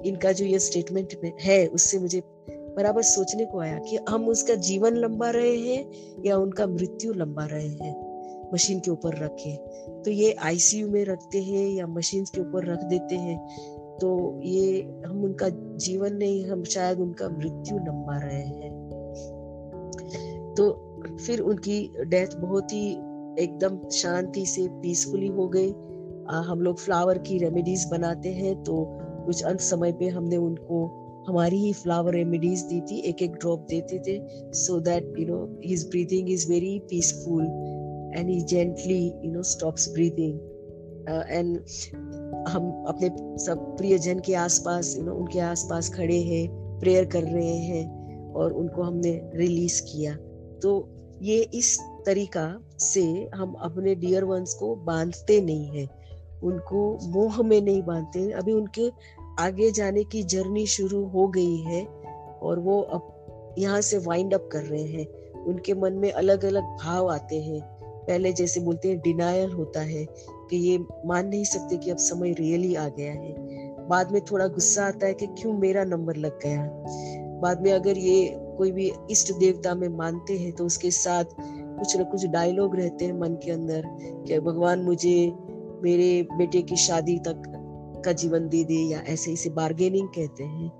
इनका 0.08 0.32
जो 0.32 0.44
ये 0.44 0.58
स्टेटमेंट 0.58 1.16
है, 1.40 1.66
उससे 1.66 1.98
मुझे 1.98 2.22
बराबर 2.50 3.02
सोचने 3.02 3.44
को 3.44 3.60
आया 3.60 3.78
कि 3.78 3.98
हम 4.08 4.28
उसका 4.28 4.54
जीवन 4.54 4.96
लंबा 4.96 5.30
रहे 5.30 5.56
हैं 5.56 6.22
या 6.24 6.36
उनका 6.36 6.66
मृत्यु 6.66 7.12
लंबा 7.12 7.46
रहे 7.46 7.68
हैं। 7.68 8.05
मशीन 8.54 8.80
के 8.80 8.90
ऊपर 8.90 9.16
रखे। 9.16 9.56
तो 10.04 10.10
ये 10.10 10.32
आईसीयू 10.42 10.88
में 10.90 11.04
रखते 11.04 11.42
हैं 11.42 11.66
या 11.68 11.86
मशीन 11.88 12.24
के 12.24 12.40
ऊपर 12.40 12.64
रख 12.64 12.84
देते 12.84 13.16
हैं 13.16 13.38
तो 14.00 14.08
ये 14.44 14.82
हम 15.06 15.22
उनका 15.24 15.48
जीवन 15.78 16.16
नहीं, 16.16 16.44
हम 16.46 16.64
शायद 16.64 16.98
उनका 17.00 17.28
मृत्यु 17.28 17.76
लंबा 17.78 18.18
रहे 18.18 18.42
हैं। 18.42 18.70
तो 20.54 20.70
फिर 21.16 21.40
उनकी 21.42 21.78
डेथ 22.06 22.36
बहुत 22.36 22.72
ही 22.72 22.86
एकदम 23.38 23.78
शांति 23.92 24.44
से 24.46 24.66
पीसफुली 24.82 25.26
हो 25.28 25.48
गई। 25.48 25.70
हम 26.46 26.60
लोग 26.60 26.78
फ्लावर 26.78 27.18
की 27.18 27.38
रेमेडीज 27.38 27.86
बनाते 27.90 28.32
हैं 28.34 28.54
तो 28.62 28.84
कुछ 29.26 29.42
अंत 29.42 29.60
समय 29.60 29.92
पे 29.92 30.08
हमने 30.08 30.36
उनको, 30.36 30.86
हमारी 31.28 31.56
ही 31.56 31.72
फ्लावर 31.72 32.14
रेमेडीज 32.14 32.62
दी 32.62 32.80
थी 32.80 32.98
एक 33.00 33.22
एक 33.22 33.32
ड्रॉप 33.32 33.66
देते 33.70 33.98
थे 33.98 34.18
so 34.54 34.78
that 34.80 35.12
you 35.18 35.26
know 35.26 35.38
his 35.64 35.86
breathing 35.88 36.30
is 36.30 36.48
very 36.50 36.78
peaceful 36.90 37.44
and 38.16 38.30
he 38.30 38.40
gently 38.40 39.12
you 39.24 39.32
know 39.32 39.42
stops 39.42 39.92
breathing 39.92 40.38
and 41.08 41.56
हम 42.48 42.84
अपने 42.88 43.10
सब 43.44 43.76
प्रियजन 43.76 44.18
के 44.18 44.34
आसपास 44.34 44.96
यू 44.98 45.04
नो 45.04 45.14
उनके 45.14 45.40
आसपास 45.40 45.88
खड़े 45.94 46.20
हैं 46.20 46.78
प्रेयर 46.80 47.04
कर 47.04 47.22
रहे 47.22 47.56
हैं 47.56 48.32
और 48.32 48.52
उनको 48.52 48.82
हमने 48.82 49.30
रिलीज़ 49.34 49.82
किया। 49.82 50.14
तो 50.62 50.88
ये 51.22 51.42
इस 51.54 51.80
तरीका 52.06 52.60
से 52.78 53.30
हम 53.34 53.52
अपने 53.52 53.94
डियर 53.94 54.24
वंस 54.24 54.54
को 54.54 54.74
बांधते 54.76 55.40
नहीं 55.40 55.66
है। 55.66 55.88
उनको 56.42 56.98
मोह 57.02 57.42
में 57.42 57.60
नहीं 57.60 57.82
बांधते 57.82 58.30
अभी 58.30 58.52
उनके 58.52 58.90
आगे 59.38 59.70
जाने 59.70 60.04
की 60.04 60.22
जर्नी 60.22 60.66
शुरू 60.66 61.04
हो 61.04 61.28
गई 61.28 61.56
है 61.56 61.86
और 62.42 62.58
वो 62.58 62.80
अब 62.80 63.54
यहाँ 63.58 63.80
से 63.80 63.98
वाइंड 63.98 64.34
अप 64.34 64.48
कर 64.52 64.62
रहे 64.62 64.82
हैं। 64.82 65.06
उनके 65.44 65.74
मन 65.74 65.92
में 65.92 66.12
अलग 66.12 66.44
अलग 66.44 66.62
भाव 66.62 67.10
आते 67.10 67.40
हैं। 67.40 67.75
पहले 68.06 68.32
जैसे 68.32 68.60
बोलते 68.60 68.88
हैं 68.88 68.98
डिनायल 68.98 69.52
होता 69.52 69.80
है 69.80 70.04
कि 70.50 70.56
ये 70.56 70.78
मान 71.06 71.26
नहीं 71.28 71.44
सकते 71.44 71.76
कि 71.76 71.90
अब 71.90 71.96
समय 71.96 72.32
रियली 72.32 72.74
आ 72.74 72.88
गया 72.88 73.12
है। 73.12 73.34
बाद 73.88 74.12
में 74.12 74.20
थोड़ा 74.24 74.46
गुस्सा 74.46 74.84
आता 74.84 75.06
है 75.06 75.14
कि 75.14 75.26
क्यों 75.26 75.52
मेरा 75.52 75.84
नंबर 75.84 76.16
लग 76.16 76.38
गया? 76.42 76.62
बाद 77.40 77.62
में 77.62 77.72
अगर 77.72 77.98
ये 77.98 78.36
कोई 78.58 78.70
भी 78.72 78.92
इष्ट 79.10 79.32
देवता 79.32 79.74
में 79.74 79.88
मानते 79.88 80.38
हैं 80.38 80.52
तो 80.52 80.66
उसके 80.66 80.90
साथ 80.90 81.24
कुछ 81.78 81.96
न 81.96 82.04
कुछ 82.04 82.26
डायलॉग 82.26 82.76
रहते 82.76 83.04
हैं 83.04 83.18
मन 83.20 83.34
के 83.34 83.50
अंदर 83.50 83.82
कि 84.26 84.38
भगवान 84.40 84.82
मुझे 84.82 85.32
मेरे 85.82 86.26
बेटे 86.32 86.62
की 86.62 86.76
शादी 86.76 87.18
तक 87.18 87.42
का 88.04 88.12
जीवन 88.12 88.48
दे 88.48 88.64
दे 88.64 88.74
या 88.74 88.98
ऐसे 88.98 89.32
इसे 89.32 89.50
बार्गेनिंग 89.50 90.08
कहते 90.08 90.44
हैं। 90.44 90.72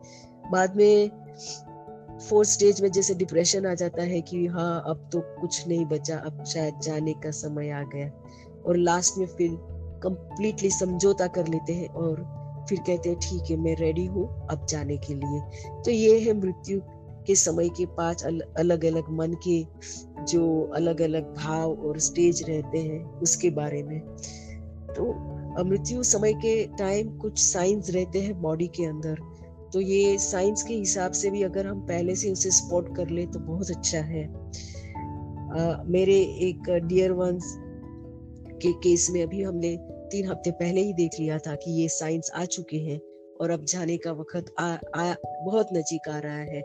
बाद 0.53 0.77
में 0.77 1.11
फोर्थ 2.21 2.49
स्टेज 2.49 2.81
में 2.83 2.91
जैसे 2.93 3.15
डिप्रेशन 3.15 3.67
आ 3.67 3.75
जाता 3.75 4.03
है 4.03 4.21
कि 4.21 4.47
हाँ 4.47 4.83
अब 4.87 5.09
तो 5.13 5.21
कुछ 5.41 5.67
नहीं 5.69 5.85
बचा, 5.87 6.17
अब 6.17 6.45
शायद 6.45 6.81
जाने 6.83 7.13
का 7.15 7.31
समय 7.31 7.71
आ 7.71 7.83
गया। 7.85 8.11
और 8.67 8.77
लास्ट 8.77 9.19
में 9.19 9.27
फिर 9.27 9.57
कंप्लीटली 10.03 10.71
समझौता 10.71 11.27
कर 11.27 11.49
लेते 11.49 11.73
हैं 11.73 11.89
और 11.89 12.25
फिर 12.69 12.79
कहते 12.79 13.09
हैं, 13.09 13.19
ठीक 13.19 13.51
है, 13.51 13.57
मैं 13.57 13.75
रेडी 13.77 14.07
हूँ, 14.07 14.27
अब 14.51 14.67
जाने 14.67 14.97
के 14.97 15.15
लिए। 15.15 15.41
तो 15.85 15.91
ये 15.91 16.19
है 16.21 16.33
मृत्यु 16.41 16.81
के 17.27 17.35
समय 17.35 17.69
के 17.69 17.87
पाँच 17.97 18.25
अलग 18.25 18.85
अलग 18.85 19.11
मन 19.11 19.37
के 19.47 19.63
जो 20.25 20.73
अलग 20.77 21.01
अलग 21.01 21.35
भाव 21.37 21.87
और 21.89 21.99
स्टेज 21.99 22.43
रहते 22.49 22.79
हैं, 22.79 23.05
उसके 23.21 23.51
बारे 23.51 23.83
में। 23.83 24.01
तो 24.97 25.13
मृत्यु 25.65 26.03
समय 26.03 26.33
के 26.35 26.65
टाइम 26.79 27.17
कुछ 27.19 27.39
साइंस 27.39 27.91
रहते 27.91 28.21
हैं 28.21 28.41
बॉडी 28.43 28.67
के 28.67 28.85
अंदर। 28.85 29.21
तो 29.77 29.81
ये 29.81 30.19
साइंस 30.19 30.63
के 30.63 30.75
हिसाब 30.75 31.13
से 31.13 31.31
भी 31.31 31.43
अगर 31.43 31.67
हम 31.67 31.81
पहले 31.81 32.15
से 32.17 32.31
उसे 32.31 32.51
स्पॉट 32.51 32.97
कर 32.97 33.09
ले 33.09 33.27
तो 33.27 33.39
बहुत 33.39 33.71
अच्छा 33.71 33.99
है। 33.99 34.23
आ, 34.25 35.83
मेरे 35.87 36.15
एक 36.47 36.71
डियर 36.85 37.13
वंस 37.13 37.53
के 38.63 38.73
केस 38.73 39.07
में 39.11 39.23
अभी 39.23 39.43
हमने 39.43 39.77
तीन 40.13 40.27
हफ़्ते 40.27 40.51
पहले 40.51 40.81
ही 40.81 40.93
देख 40.93 41.11
लिया 41.21 41.39
था 41.39 41.55
कि 41.55 41.71
ये 41.73 41.89
साइंस 41.89 42.31
आ 42.35 42.45
चुके 42.45 42.77
हैं 42.77 42.99
और 43.41 43.51
अब 43.51 43.65
जाने 43.65 43.97
का 43.97 44.13
वक्त 44.13 44.55
आ, 44.59 44.77
आ 44.95 45.15
बहुत 45.45 45.69
नजीक 45.73 46.09
आ 46.09 46.19
रहा 46.19 46.39
है। 46.39 46.63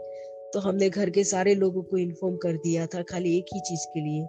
तो 0.54 0.60
हमने 0.60 0.90
घर 0.90 1.10
के 1.10 1.24
सारे 1.24 1.56
लोगों 1.56 1.84
को 1.84 1.98
इन्फॉर्म 1.98 2.36
कर 2.36 2.54
दिया 2.58 2.86
था 2.86 3.02
खाली 3.02 3.38
एक 3.38 3.46
ही 3.54 3.60
चीज़ 3.60 3.86
के 3.88 4.00
लिए 4.00 4.28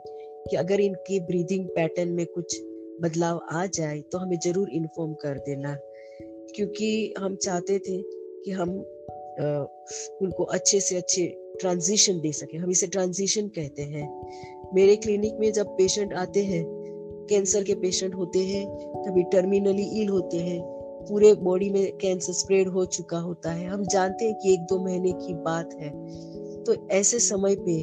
कि 0.50 0.56
अगर 0.56 0.80
इनके 0.80 1.20
ब्रीदिंग 1.20 1.68
पैटर्न 1.68 2.08
में 2.08 2.26
कुछ 2.26 2.60
बदलाव 3.02 3.40
आ 3.52 3.66
जाए 3.66 4.00
तो 4.00 4.18
हमें 4.18 4.38
ज़रूर 4.38 4.70
इन्फॉर्म 4.70 5.14
कर 5.14 5.38
देना। 5.38 5.76
क्योंकि 6.56 7.14
हम 7.18 7.36
चाहते 7.36 7.78
थे 7.78 8.22
कि 8.44 8.50
हम 8.50 8.84
आ, 9.40 9.44
उनको 10.22 10.44
अच्छे 10.44 10.80
से 10.80 10.96
अच्छे 10.96 11.26
ट्रांजिशन 11.61 12.20
दे 12.20 12.32
सके। 12.32 12.56
हम 12.56 12.70
इसे 12.70 12.87
ट्रांजिशन 12.87 13.49
कहते 13.49 13.82
हैं। 13.82 14.32
मेरे 14.75 14.96
क्लिनिक 14.96 15.34
में 15.40 15.52
जब 15.52 15.66
पेशेंट 15.66 16.14
आते 16.14 16.44
हैं 16.44 16.64
कैंसर 17.30 17.64
के 17.64 17.75
पेशेंट 17.75 18.14
होते 18.14 18.38
हैं 18.38 18.66
कभी 19.08 19.22
टर्मिनली 19.22 19.82
इल 19.82 20.08
होते 20.08 20.37
हैं। 20.37 20.62
पूरे 21.08 21.34
बॉडी 21.34 21.70
में 21.70 21.96
कैंसर 21.96 22.32
स्प्रेड 22.32 22.68
हो 22.68 22.84
चुका 22.84 23.18
होता 23.18 23.52
है। 23.52 23.66
हम 23.66 23.84
जानते 23.87 24.25
हैं 24.25 24.34
कि 24.34 24.54
एक 24.54 24.61
दो 24.61 24.84
महीने 24.84 25.12
की 25.12 25.34
बात 25.34 25.75
है। 25.75 25.90
तो 26.64 26.88
ऐसे 26.88 27.18
समय 27.18 27.56
पे 27.56 27.80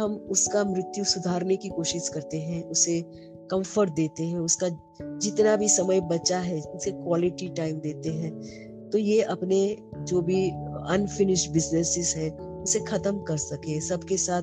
हम 0.00 0.26
उसका 0.30 0.64
मृत्यु 0.64 1.04
सुधारने 1.04 1.56
की 1.56 1.68
कोशिश 1.68 2.08
करते 2.08 2.36
हैं 2.36 2.64
उसे 2.64 3.04
कंफर्ट 3.50 3.90
देते 3.90 4.22
हैं 4.22 4.38
उसका 4.38 4.68
जितना 5.02 5.56
भी 5.56 5.68
समय 5.68 6.00
बचा 6.00 6.38
है 6.38 6.60
उसे 6.60 6.90
क्वालिटी 6.90 7.48
टाइम 7.48 7.76
देते 7.76 8.08
हैं। 8.08 8.67
तो 8.92 8.98
ये 8.98 9.20
अपने 9.22 9.76
जो 9.98 10.20
भी 10.20 10.48
अनफिनिश 10.90 11.48
बिजनेसेस 11.50 12.14
है, 12.16 12.30
उसे 12.30 12.80
खत्म 12.80 13.18
कर 13.18 13.36
सके, 13.36 13.80
सबके 13.80 14.16
साथ 14.16 14.42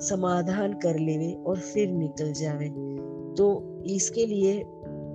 समाधान 0.00 0.72
कर 0.72 0.98
ले 0.98 1.32
और 1.34 1.58
फिर 1.58 1.90
निकल 1.90 2.32
जावे। 2.32 2.68
तो 3.36 3.82
इसके 3.86 4.26
लिए 4.26 4.60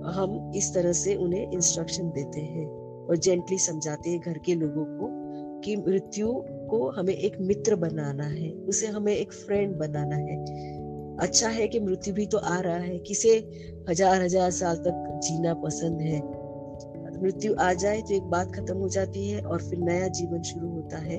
हम 0.08 0.52
इस 0.56 0.72
तरह 0.74 0.92
से 0.92 1.14
उन्हें 1.14 1.50
इंस्ट्रक्शन 1.50 2.10
देते 2.10 2.40
हैं 2.40 2.66
और 3.08 3.16
जेंटली 3.16 3.58
समझाते 3.58 4.10
हैं 4.10 4.20
घर 4.20 4.38
के 4.38 4.54
लोगों 4.54 4.84
को 4.84 5.08
कि 5.60 5.76
मृत्यु 5.76 6.32
को 6.70 6.88
हमें 6.90 7.14
एक 7.14 7.36
मित्र 7.40 7.76
बनाना 7.76 8.24
है, 8.24 8.50
उसे 8.50 8.86
हमें 8.86 9.14
एक 9.16 9.32
फ्रेंड 9.32 9.76
बनाना 9.76 10.16
है। 10.16 10.36
अच्छा 11.20 11.48
है 11.48 11.68
कि 11.68 11.80
मृत्यु 11.80 12.14
भी 12.14 12.26
तो 12.26 12.38
आ 12.38 12.58
रहा 12.60 12.76
है, 12.76 12.98
किसे 12.98 13.36
हज़ार 13.88 14.22
हज़ार 14.22 14.50
साल 14.50 14.76
तक 14.76 15.20
जीना 15.24 15.54
पसंद 15.54 16.00
है 16.00 16.20
मृत्यु 17.22 17.54
आ 17.54 17.72
जाए 17.72 18.00
तो 18.00 18.14
एक 18.14 18.22
बात 18.22 18.54
खत्म 18.54 18.76
हो 18.76 18.88
जाती 18.88 19.28
है 19.28 19.40
और 19.40 19.62
फिर 19.62 19.78
नया 19.78 20.08
जीवन 20.08 20.42
शुरू 20.42 20.68
होता 20.68 20.98
है। 20.98 21.18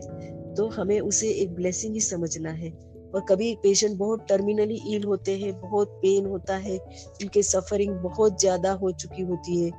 तो 0.56 0.68
हमें 0.68 1.00
उसे 1.00 1.30
एक 1.32 1.54
ब्लेसिंग 1.56 1.94
ही 1.94 2.02
समझना 2.02 2.50
है। 2.50 2.70
और 3.16 3.26
कभी 3.30 3.54
पेशेंट 3.56 3.98
बहुत 3.98 4.26
टर्मिनली 4.30 4.80
इल 4.96 5.04
होते 5.04 5.38
हैं, 5.38 5.62
बहुत 5.62 5.90
पेन 6.02 6.26
होता 6.26 6.56
है, 6.56 6.78
उनके 7.22 7.44
सफरिंग 7.44 7.96
बहुत 7.96 8.40
ज़्यादा 8.40 8.72
हो 8.72 8.92
चुकी 8.92 9.24
होती 9.24 9.64
है। 9.64 9.72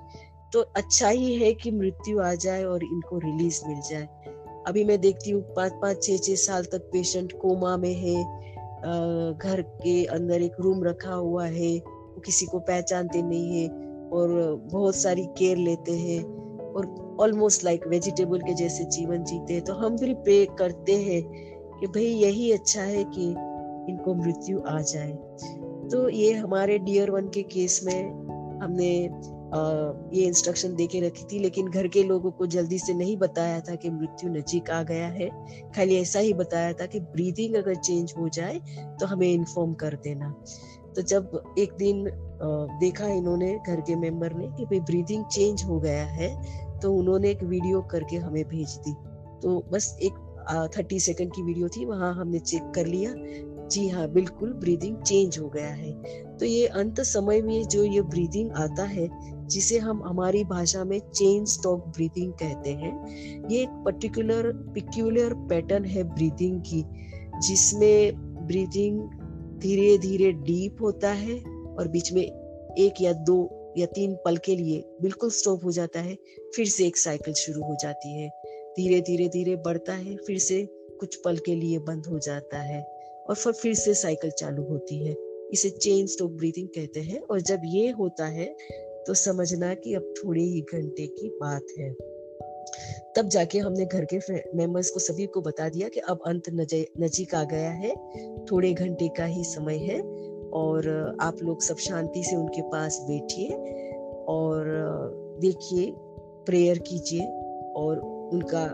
तो 0.53 0.61
अच्छा 0.77 1.09
ही 1.09 1.35
है 1.35 1.53
कि 1.55 1.71
मृत्यु 1.71 2.21
आ 2.21 2.35
जाए 2.35 2.65
और 2.65 2.85
इनको 2.85 3.19
रिलीज़ 3.19 3.61
मिल 3.69 3.81
जाए। 3.91 4.09
अभी 4.67 4.85
मैं 4.85 5.01
देखती 5.01 5.31
हूँ 5.31 5.43
पाँच 5.57 5.73
पाँच 5.73 6.03
छः 6.05 6.17
छः 6.17 6.35
साल 6.35 6.65
तक 6.65 6.91
पेशेंट 6.93 7.33
कोमा 7.33 7.77
में 7.77 7.95
है 7.95 8.23
घर 9.35 9.63
के 9.83 10.05
अंदर 10.05 10.43
एक 10.43 10.57
रूम 10.61 10.85
रखा 10.85 11.15
हुआ 11.15 11.47
है, 11.47 11.79
वो 11.79 12.21
किसी 12.21 12.47
को 12.47 12.59
पहचानते 12.59 13.23
नहीं 13.23 13.61
है। 13.61 13.69
और 14.13 14.31
बहुत 14.73 14.97
सारी 14.97 15.25
केयर 15.39 15.57
लेते 15.57 15.93
हैं 15.93 16.23
और 16.71 17.17
ऑलमोस्ट 17.21 17.65
लाइक 17.65 17.87
वेजिटेबल 17.87 18.39
के 18.39 18.55
जैसे 18.55 18.85
जीवन 18.91 19.25
जीते 19.25 19.55
हैं। 19.55 19.65
तो 19.65 19.75
हम 19.75 19.97
भी 19.99 20.15
प्रे 20.17 20.45
करते 20.59 20.97
हैं 21.03 21.23
कि 21.81 21.87
भाई 21.87 22.05
यही 22.05 22.51
अच्छा 22.53 22.83
है 22.83 23.05
कि 23.07 23.29
इनको 23.93 24.15
मृत्यु 24.15 24.61
आ 24.61 24.81
जाए। 24.83 25.13
तो 25.91 26.09
ये 26.09 26.33
हमारे 26.35 26.79
डियर 26.79 27.11
वन 27.11 27.29
के 27.29 27.43
केस 27.43 27.81
में 27.85 28.59
हमने 28.63 28.93
ये 30.15 30.25
इंस्ट्रक्शन 30.25 30.75
दे 30.75 30.87
के 30.87 31.01
रखी 31.01 31.25
थी, 31.25 31.39
लेकिन 31.39 31.69
घर 31.69 31.87
के 31.89 32.03
लोगों 32.03 32.31
को 32.31 32.47
जल्दी 32.47 32.79
से 32.79 32.95
नहीं 32.95 33.17
बताया 33.17 33.61
था 33.61 33.75
कि 33.75 33.91
मृत्यु 33.91 34.31
नजीक 34.31 34.71
आ 34.71 34.83
गया 34.83 35.07
है। 35.09 35.29
खाली 35.77 35.97
ऐसा 35.97 36.19
ही 36.19 36.33
बताया 36.33 36.73
था 36.73 36.87
कि 36.87 37.01
ब्रीदिंग 37.01 37.55
अगर 37.55 37.75
चेंज 37.77 38.15
हो 38.19 38.29
जाए 38.29 38.61
तो 39.01 39.07
हमें 39.07 39.27
इन्फॉर्म 39.29 39.73
कर 39.75 39.95
देना। 40.05 40.35
तो 40.97 41.03
जब 41.03 41.55
एक 41.59 41.73
दिन 41.79 42.05
देखा 42.81 43.07
इन्होंने 43.09 43.53
घर 43.59 43.81
के 43.81 43.97
मेंबर 43.97 44.33
ने 44.35 44.47
कि 44.49 44.65
भाई 44.65 44.81
ब्रीदिंग 44.81 45.25
चेंज 45.27 45.65
हो 45.65 45.79
गया 45.81 46.05
है 46.07 46.35
तो 46.81 46.93
उन्होंने 46.95 47.31
एक 47.31 47.43
वीडियो 47.45 47.83
करके 47.91 48.17
हमें 48.17 48.45
भेज 48.49 48.77
दी। 48.79 48.93
तो 49.43 49.63
बस 49.73 49.97
एक 50.03 50.27
थर्टी 50.77 50.99
सेकंड 51.01 51.33
की 51.33 51.43
वीडियो 51.43 51.69
थी, 51.69 51.85
वहाँ 51.85 52.15
हमने 52.15 52.39
चेक 52.39 52.71
कर 52.75 52.87
लिया। 52.87 53.15
जी 53.67 53.89
हाँ 53.89 54.09
बिल्कुल 54.09 54.53
ब्रीदिंग 54.53 54.97
चेंज 54.99 55.39
हो 55.39 55.49
गया 55.49 55.69
है। 55.69 55.93
तो 56.39 56.47
ये 56.47 56.67
अंत 56.67 57.01
समय 57.01 57.41
में 57.43 57.63
जो 57.65 57.85
ये 57.85 58.01
ब्रीदिंग 58.05 58.51
आता 58.53 58.85
है, 58.85 59.09
जिसे 59.47 59.79
हम 59.79 60.03
हमारी 60.05 60.43
भाषा 60.45 60.85
में 60.85 60.99
चेन 61.01 61.45
स्टॉक 61.45 61.87
ब्रीदिंग 61.89 62.33
कहते 62.33 62.71
हैं, 62.73 63.47
ये 63.51 63.63
एक 63.63 63.83
पर्टिकुलर 63.85 64.53
पिक्यूलर 64.75 65.35
पैटर्न 65.49 65.85
है 65.85 66.03
ब्रीदिंग 66.05 66.61
की, 66.63 66.85
जिसमें 67.41 68.47
ब्रीदिंग 68.47 69.01
धीरे 69.61 69.97
धीरे 69.99 70.31
डीप 70.33 70.77
होता 70.81 71.09
है 71.13 71.35
और 71.79 71.89
बीच 71.89 72.13
में 72.13 72.23
एक 72.23 73.01
या 73.01 73.13
दो 73.13 73.75
या 73.79 73.87
तीन 73.87 74.15
पल 74.25 74.37
के 74.37 74.55
लिए 74.57 74.83
बिल्कुल 75.03 75.31
स्टॉप 75.31 75.65
हो 75.65 75.73
जाता 75.73 76.01
है, 76.01 76.17
फिर 76.57 76.67
से 76.67 76.87
एक 76.87 76.97
साइकिल 76.97 77.35
शुरू 77.35 77.63
हो 77.63 77.77
जाती 77.83 78.13
है। 78.13 78.29
धीरे 78.77 79.01
धीरे 79.01 79.29
धीरे 79.29 79.57
बढ़ता 79.57 79.93
है, 79.93 80.17
फिर 80.17 80.39
से 80.39 80.65
कुछ 81.01 81.17
पल 81.17 81.37
के 81.37 81.55
लिए 81.55 81.79
बंद 81.79 82.07
हो 82.07 82.19
जाता 82.19 82.59
है 82.59 82.83
और 83.29 83.35
फिर 83.35 83.53
फिर 83.53 83.75
से 83.75 83.95
साइकिल 83.95 84.31
चालू 84.31 84.63
होती 84.63 85.05
है। 85.07 85.15
इसे 85.53 85.71
चेन 85.71 86.07
स्टॉक 86.07 86.31
ब्रीथिंग 86.31 86.69
कहते 86.69 87.01
हैं 87.01 87.21
और 87.21 87.41
जब 87.41 87.63
ये 87.65 87.91
होता 87.91 88.27
है 88.27 88.47
तो 89.07 89.15
समझना 89.15 89.75
कि 89.75 89.95
अब 89.95 90.15
थोड़े 90.19 90.43
ही 90.43 90.61
घंटे 90.61 91.07
की 91.07 91.29
बात 91.29 91.67
है। 91.79 91.91
तब 93.17 93.29
जाके 93.29 93.59
हमने 93.59 93.85
घर 93.85 94.05
के 94.05 94.19
मेंबर्स 94.57 94.91
को 94.91 95.01
सभी 95.01 95.27
को 95.27 95.41
बता 95.41 95.69
दिया 95.69 95.89
कि 95.89 96.01
अब 96.01 96.21
अंत 96.27 96.51
नजीक 96.51 97.35
आ 97.35 97.43
गया 97.45 97.71
है। 97.71 97.95
थोड़े 98.51 98.73
घंटे 98.73 99.09
का 99.09 99.25
ही 99.25 99.45
समय 99.45 99.79
है 99.79 100.01
और 100.55 101.17
आप 101.21 101.43
लोग 101.43 101.63
सब 101.63 101.77
शांति 101.77 102.23
से 102.25 102.37
उनके 102.37 102.63
पास 102.63 102.99
बैठिए 103.09 103.49
और 104.29 104.65
देखिए 105.41 105.93
प्रेयर 106.47 106.79
कीजिए 106.79 107.27
और 107.77 107.99
उनका 108.33 108.65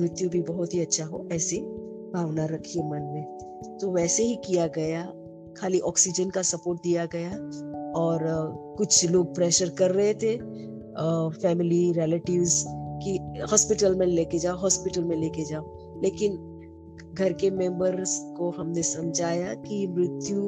मृत्यु 0.00 0.28
भी 0.30 0.40
बहुत 0.42 0.74
ही 0.74 0.80
अच्छा 0.80 1.04
हो, 1.04 1.26
ऐसी 1.32 1.60
भावना 2.14 2.46
रखिए 2.46 2.82
मन 2.82 3.02
में। 3.14 3.78
तो 3.80 3.90
वैसे 3.90 4.22
ही 4.22 4.36
किया 4.36 4.66
गया, 4.66 5.02
खाली 5.56 5.80
ऑक्सीजन 5.80 6.30
का 6.30 6.42
सपोर्ट 6.42 6.82
दिया 6.82 7.04
गया 7.06 7.30
और 8.00 8.20
कुछ 8.78 9.04
लोग 9.10 9.34
प्रेशर 9.34 9.68
कर 9.68 9.90
रहे 9.90 10.14
थे 10.14 10.36
फैमिली 11.42 11.92
रिलेटिव्स 11.92 12.64
हॉस्पिटल 13.40 13.94
में 13.94 14.06
लेके 14.06 14.38
जाओ, 14.38 14.56
हॉस्पिटल 14.56 15.04
में 15.04 15.16
लेके 15.16 15.44
जाओ। 15.44 15.78
लेकिन 16.02 16.52
घर 17.14 17.32
के 17.32 17.50
मेंबर्स 17.50 18.34
को 18.36 18.50
हमने 18.50 18.82
समझाया 18.82 19.54
कि 19.54 19.86
मृत्यु 19.86 20.42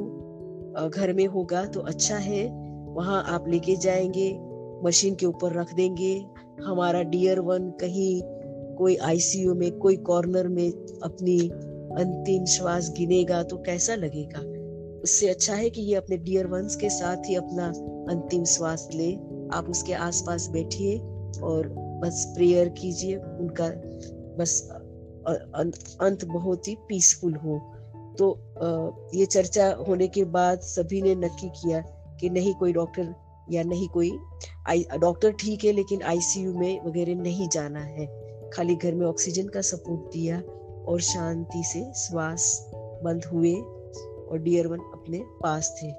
घर 0.89 1.13
में 1.13 1.27
होगा 1.27 1.65
तो 1.65 1.79
अच्छा 1.79 2.15
है। 2.15 2.69
वहाँ 2.93 3.23
आप 3.27 3.47
लेके 3.47 3.75
जाएँगे, 3.75 4.39
मशीन 4.87 5.15
के 5.15 5.25
ऊपर 5.25 5.53
रख 5.53 5.73
देंगे। 5.73 6.25
हमारा 6.63 7.01
डियर 7.01 7.39
वन 7.39 7.69
कहीं 7.69 8.21
कोई 8.75 8.95
आईसीयू 8.95 9.53
में, 9.53 9.71
कोई 9.71 9.97
कॉर्नर 9.97 10.47
में 10.47 10.69
अपनी 11.03 11.39
अंतिम 12.03 12.45
श्वास 12.45 12.93
गिनेगा 12.97 13.43
तो 13.43 13.57
कैसा 13.57 13.95
लगेगा? 13.95 14.39
उससे 15.03 15.29
अच्छा 15.29 15.53
है 15.53 15.69
कि 15.69 15.81
ये 15.81 15.95
अपने 15.95 16.17
डियर 16.17 16.47
वंस 16.47 16.75
के 16.75 16.89
साथ 16.89 17.17
ही 17.25 17.35
अपना 17.35 17.67
अंतिम 18.13 18.43
श्वास 18.43 18.89
ले। 18.95 19.15
आप 19.53 19.65
उसके 19.69 19.93
आसपास 19.93 20.49
बैठिए। 20.49 20.97
और 21.43 21.67
बस 22.03 22.25
प्रेयर 22.35 22.69
कीजिए, 22.69 23.15
उनका 23.15 23.69
बस 24.37 24.61
अंत 26.01 26.25
बहुत 26.25 26.67
ही 26.67 26.75
पीसफुल 26.89 27.35
हो। 27.35 27.59
तो 28.19 28.27
ये 29.15 29.25
चर्चा 29.25 29.67
होने 29.87 30.07
के 30.07 30.23
बाद 30.25 30.59
सभी 30.59 31.01
ने 31.01 31.15
नक्की 31.15 31.49
किया 31.51 31.81
कि 32.19 32.29
नहीं 32.29 32.53
कोई 32.53 32.73
डॉक्टर 32.73 33.13
या 33.51 33.63
नहीं 33.63 33.87
कोई 33.89 34.11
डॉक्टर 34.97 35.31
ठीक 35.31 35.63
है, 35.63 35.71
लेकिन 35.71 36.01
आईसीयू 36.03 36.53
में 36.53 36.85
वगैरह 36.85 37.15
नहीं 37.15 37.47
जाना 37.49 37.79
है। 37.79 38.05
खाली 38.53 38.75
घर 38.75 38.95
में 38.95 39.05
ऑक्सीजन 39.05 39.47
का 39.47 39.61
सपोर्ट 39.61 40.11
दिया 40.13 40.41
और 40.87 40.99
शांति 41.01 41.63
से 41.63 41.83
श्वास 41.97 42.71
बंद 43.03 43.25
हुए 43.25 43.53
और 43.53 44.39
डियर 44.43 44.67
वन 44.67 44.79
अपने 44.93 45.21
पास 45.43 45.69
थे। 45.77 45.91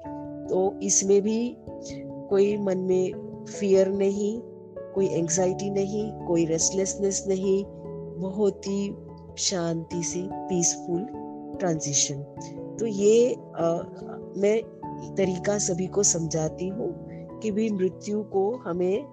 तो 0.47 0.79
इसमें 0.83 1.21
भी 1.21 1.55
कोई 2.29 2.55
मन 2.57 2.77
में 2.77 3.45
फियर 3.49 3.89
नहीं 3.89 4.39
कोई 4.95 5.07
एंजाइटी 5.07 5.69
नहीं 5.69 6.11
कोई 6.11 6.45
रेस्टलेसनेस 6.45 7.25
नहीं 7.27 7.65
बहुत 8.17 8.67
ही 8.67 8.95
शांति 9.37 10.03
से 10.03 10.29
पीसफुल 10.31 11.07
ट्रांजिशन 11.59 12.15
तो 12.79 12.85
ये 12.85 13.33
आ, 13.33 13.75
मैं 14.37 14.81
तरीका 15.15 15.57
सभी 15.57 15.87
को 15.87 16.03
समझाती 16.03 16.67
हूँ 16.67 17.07
कि 17.39 17.51
भी 17.51 17.69
मृत्यु 17.69 18.23
को 18.23 18.55
हमें 18.55 19.05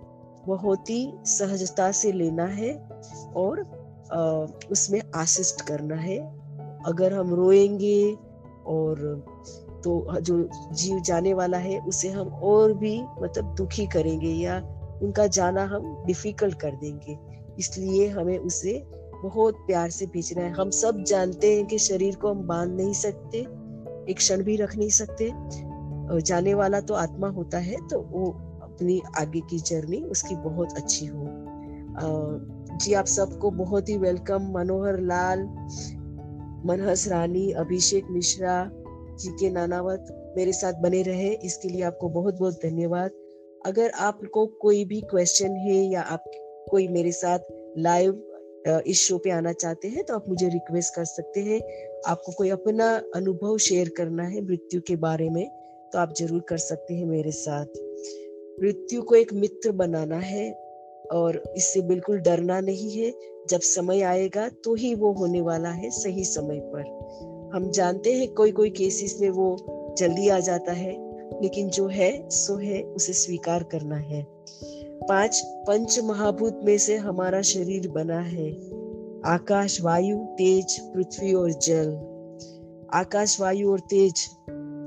बहुत 0.46 0.90
ही 0.90 1.12
सहजता 1.24 1.92
से 1.92 2.12
लेना 2.12 2.44
है 2.44 2.88
और 3.36 3.60
आ, 4.12 4.22
उसमें 4.70 5.00
असिस्ट 5.14 5.60
करना 5.60 5.94
है। 5.94 6.18
अगर 6.86 7.12
हम 7.12 7.34
रोएँगे 7.34 8.16
और 8.66 9.26
तो 9.84 10.20
जो 10.20 10.48
जीव 10.72 11.00
जाने 11.00 11.34
वाला 11.34 11.58
है 11.58 11.80
उसे 11.80 12.08
हम 12.08 12.28
और 12.28 12.72
भी 12.72 13.02
मतलब 13.22 13.54
दुखी 13.54 13.86
करेंगे 13.86 14.30
या 14.30 14.77
उनका 15.02 15.26
जाना 15.28 15.64
हम 15.64 16.04
डिफ़िकल्ट 16.06 16.60
कर 16.60 16.76
देंगे। 16.76 17.16
इसलिए 17.58 18.08
हमें 18.08 18.38
उसे 18.38 18.82
बहुत 19.22 19.54
प्यार 19.66 19.90
से 19.90 20.06
भेजना 20.06 20.42
है। 20.42 20.50
हम 20.50 20.70
सब 20.72 21.02
जानते 21.02 21.54
हैं 21.54 21.66
कि 21.66 21.78
शरीर 21.78 22.16
को 22.16 22.30
हम 22.30 22.46
बाँध 22.46 22.70
नहीं 22.70 22.92
सकते, 22.94 23.38
एक 24.10 24.16
क्षण 24.16 24.42
भी 24.42 24.56
रख 24.56 24.76
नहीं 24.76 24.90
सकते। 24.90 25.30
जाने 26.22 26.54
वाला 26.54 26.80
तो 26.80 26.94
आत्मा 26.94 27.28
होता 27.28 27.58
है 27.58 27.76
तो 27.88 28.00
वो 28.02 28.30
अपनी 28.62 29.00
आगे 29.18 29.40
की 29.40 29.58
जर्नी 29.60 30.02
उसकी 30.06 30.36
बहुत 30.38 30.72
अच्छी 30.72 31.06
हो। 31.06 31.26
जी 32.74 32.92
आप 32.94 33.06
सबको 33.06 33.50
बहुत 33.50 33.88
ही 33.88 33.96
वेलकम 33.98 34.50
मनोहर 34.52 35.00
लाल, 35.02 35.42
मनहस 36.66 37.06
रानी, 37.08 37.50
अभिषेक 37.52 38.06
मिश्रा 38.10 38.70
जी 39.20 39.30
के 39.30 39.50
नानावत 39.50 40.34
मेरे 40.36 40.52
साथ 40.52 40.80
बने 40.82 41.02
रहे। 41.02 41.32
इसके 41.34 41.68
लिए 41.68 41.82
आपको 41.82 42.08
बहुत 42.10 42.38
बहुत 42.38 42.60
धन्यवाद। 42.62 43.10
अगर 43.68 43.90
आपको 44.00 44.46
कोई 44.60 44.84
भी 44.84 45.00
क्वेश्चन 45.10 45.56
है 45.58 45.76
या 45.92 46.00
आप 46.02 46.24
कोई 46.70 46.88
मेरे 46.88 47.12
साथ 47.12 47.52
लाइव 47.78 48.24
इस 48.86 49.00
शो 49.00 49.16
पे 49.18 49.30
आना 49.30 49.52
चाहते 49.52 49.88
हैं 49.88 50.04
तो 50.04 50.14
आप 50.14 50.28
मुझे 50.28 50.48
रिक्वेस्ट 50.48 50.94
कर 50.94 51.04
सकते 51.04 51.40
हैं। 51.40 51.60
आपको 52.06 52.32
कोई 52.32 52.48
अपना 52.50 52.88
अनुभव 53.14 53.56
शेयर 53.58 53.88
करना 53.96 54.24
है 54.24 54.44
मृत्यु 54.44 54.80
के 54.80 54.96
बारे 54.96 55.28
में 55.30 55.46
तो 55.92 55.98
आप 55.98 56.14
ज़रूर 56.18 56.40
कर 56.48 56.58
सकते 56.58 56.94
हैं 56.94 57.06
मेरे 57.06 57.30
साथ। 57.32 57.78
मृत्यु 58.62 59.02
को 59.02 59.14
एक 59.14 59.32
मित्र 59.34 59.72
बनाना 59.72 60.18
है 60.18 60.50
और 61.12 61.42
इससे 61.56 61.80
बिल्कुल 61.82 62.18
डरना 62.20 62.60
नहीं 62.60 62.90
है। 62.92 63.12
जब 63.50 63.60
समय 63.60 64.00
आएगा 64.02 64.48
तो 64.64 64.74
ही 64.74 64.94
वो 64.94 65.12
होने 65.12 65.40
वाला 65.40 65.70
है 65.70 65.90
सही 65.90 66.24
समय 66.24 66.60
पर। 66.74 67.50
हम 67.54 67.70
जानते 67.70 68.12
हैं 68.12 68.28
कोई 68.34 68.52
कोई 68.52 68.70
केसेस 68.70 69.16
में 69.20 69.30
वो 69.30 69.56
जल्दी 69.98 70.28
आ 70.28 70.38
जाता 70.40 70.72
है। 70.72 70.92
लेकिन 71.42 71.68
जो 71.68 71.86
है, 71.86 72.28
सो 72.28 72.56
है, 72.56 72.82
उसे 72.82 73.12
स्वीकार 73.12 73.62
करना 73.62 73.96
है। 73.96 74.26
पाँच, 75.08 75.42
पंच 75.46 75.98
महाभूत 76.04 76.60
में 76.64 76.78
से 76.78 76.96
हमारा 76.96 77.42
शरीर 77.42 77.88
बना 77.88 78.20
है। 78.20 78.50
आकाश, 79.26 79.80
वायु, 79.82 80.16
तेज, 80.16 80.78
पृथ्वी 80.80 81.34
और 81.34 81.52
जल। 81.52 81.92
आकाश, 82.94 83.40
वायु 83.40 83.70
और 83.70 83.80
तेज 83.80 84.28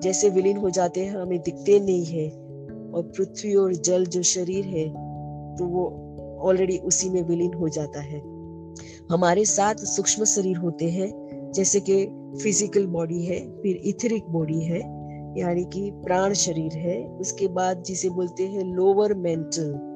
जैसे 0.04 0.30
विलीन 0.30 0.58
हो 0.58 0.69
जाते 0.69 1.06
हैं, 1.06 1.15
हमें 1.17 1.39
दिखते 1.39 1.80
नहीं 1.80 2.06
है। 2.06 2.30
और 2.91 3.04
पृथ्वी 3.17 3.56
और 3.56 3.73
जल 3.73 4.06
जो 4.06 4.21
शरीर 4.21 4.65
है 4.65 4.89
तो 5.58 5.65
वो 5.65 5.84
ऑलरेडी 6.41 6.77
उसी 6.77 7.10
में 7.10 7.21
विलीन 7.23 7.54
हो 7.54 7.69
जाता 7.69 8.01
है। 8.01 8.19
हमारे 9.12 9.45
साथ 9.45 9.75
सूक्ष्म 9.75 10.25
शरीर 10.25 10.58
होते 10.58 10.86
हैं, 10.86 11.51
जैसे 11.56 11.80
कि 11.80 12.06
फ़िज़िकल 12.43 12.86
बॉडी 12.86 13.25
है, 13.25 13.62
फिर 13.62 13.75
इथरिक 13.75 14.23
बॉडी 14.30 14.60
है 14.62 14.80
यानी 15.38 15.63
कि 15.63 15.91
प्राण 15.91 16.34
शरीर 16.34 16.74
है। 16.74 17.08
उसके 17.08 17.48
बाद 17.48 17.84
जिसे 17.84 18.10
बोलते 18.10 18.44
हैं 18.44 18.74
लोअर 18.76 19.13
मेंटल 19.13 19.91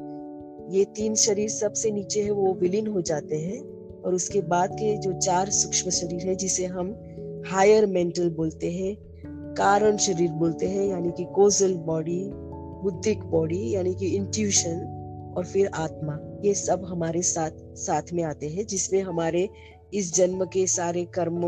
ये 0.70 0.86
तीन 0.86 1.16
शरीर 1.16 1.50
सबसे 1.50 1.92
नीचे 1.92 2.22
है, 2.22 2.32
वो 2.32 2.54
विलीन 2.54 2.88
हो 2.88 3.02
जाते 3.02 3.36
हैं। 3.36 3.60
और 4.02 4.14
उसके 4.14 4.42
बाद 4.42 4.74
के 4.74 4.98
जो 4.98 5.14
चार 5.14 5.50
सूक्ष्म 5.50 5.90
शरीर 5.90 6.28
है, 6.28 6.36
जिसे 6.36 6.66
हम 6.66 7.00
हायर 7.48 7.86
मेंटल 7.86 8.30
बोलते 8.30 8.72
हैं, 8.72 8.98
कारण 9.54 9.98
शरीर 9.98 10.32
बोलते 10.32 10.68
हैं, 10.68 10.88
यानी 10.88 11.12
कि 11.12 11.26
कोजल 11.36 11.74
बॉडी 11.74 12.30
बुद्धिक 12.84 13.20
बॉडी 13.24 13.76
यानी 13.76 13.94
कि 13.94 14.08
इंट्यूशन 14.08 15.02
और 15.38 15.46
फिर 15.46 15.68
आत्मा। 15.68 16.20
ये 16.46 16.54
सब 16.54 16.86
हमारे 16.86 17.22
साथ 17.22 17.52
साथ 17.74 18.02
में 18.14 18.24
आते 18.24 18.50
हैं, 18.50 18.68
जिसमें 18.68 19.02
हमारे 19.02 19.50
इस 19.94 20.14
जन्म 20.16 20.46
के 20.46 20.66
सारे 20.68 21.04
कर्म, 21.06 21.42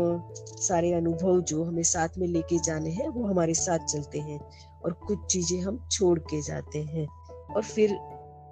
सारे 0.58 0.92
अनुभव 0.92 1.40
जो 1.40 1.64
हमें 1.64 1.82
साथ 1.82 2.18
में 2.18 2.26
लेके 2.26 2.58
जाने 2.58 2.90
हैं, 2.90 3.08
वो 3.08 3.24
हमारे 3.24 3.54
साथ 3.54 3.78
चलते 3.78 4.18
हैं 4.18 4.40
और 4.84 4.92
कुछ 5.06 5.24
चीज़ें 5.30 5.60
हम 5.60 5.88
छोड़ 5.90 6.18
के 6.18 6.42
जाते 6.42 6.78
हैं। 6.78 7.06
और 7.54 7.62
फिर 7.62 7.96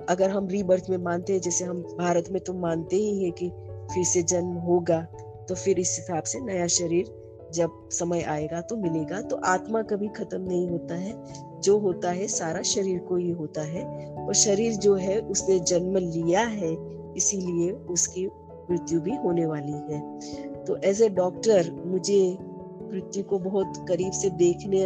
अगर 0.08 0.30
हम 0.30 0.48
रीबर्थ 0.48 0.90
में 0.90 0.98
मानते 0.98 1.32
हैं, 1.32 1.40
जैसे 1.40 1.64
हम 1.64 1.82
भारत 1.82 2.28
में 2.30 2.42
तो 2.44 2.54
मानते 2.54 2.96
ही 2.96 3.22
हैं 3.24 3.32
कि 3.32 3.50
फिर 3.94 4.04
से 4.04 4.22
जन्म 4.22 4.52
होगा 4.60 5.00
तो 5.48 5.54
फिर 5.54 5.78
इस 5.78 5.96
हिसाब 5.98 6.22
से 6.22 6.40
नया 6.40 6.66
शरीर 6.66 7.14
जब 7.54 7.88
समय 7.92 8.22
आएगा 8.22 8.60
तो 8.60 8.76
मिलेगा। 8.76 9.20
तो 9.20 9.36
आत्मा 9.36 9.82
कभी 9.82 10.08
खत्म 10.08 10.40
नहीं 10.40 10.68
होता 10.68 10.94
है, 10.94 11.12
जो 11.60 11.78
होता 11.78 12.10
है 12.10 12.26
सारा 12.28 12.62
शरीर 12.62 12.98
को 12.98 13.16
ही 13.16 13.30
होता 13.30 13.62
है। 13.62 13.84
और 14.16 14.34
शरीर 14.34 14.72
जो 14.72 14.94
है, 14.94 15.18
उसने 15.20 15.58
जन्म 15.60 15.96
लिया 15.96 16.40
है, 16.40 16.72
इसीलिए 17.16 17.70
उसकी 17.70 18.26
मृत्यु 18.70 19.00
भी 19.00 19.14
होने 19.16 19.46
वाली 19.46 19.72
है। 19.72 20.00
तो 20.64 20.76
एज 20.84 21.02
ए 21.02 21.08
डॉक्टर 21.08 21.70
मुझे 21.86 22.20
मृत्यु 22.82 23.22
को 23.24 23.38
बहुत 23.38 23.84
करीब 23.88 24.12
से 24.12 24.30
देखने 24.36 24.82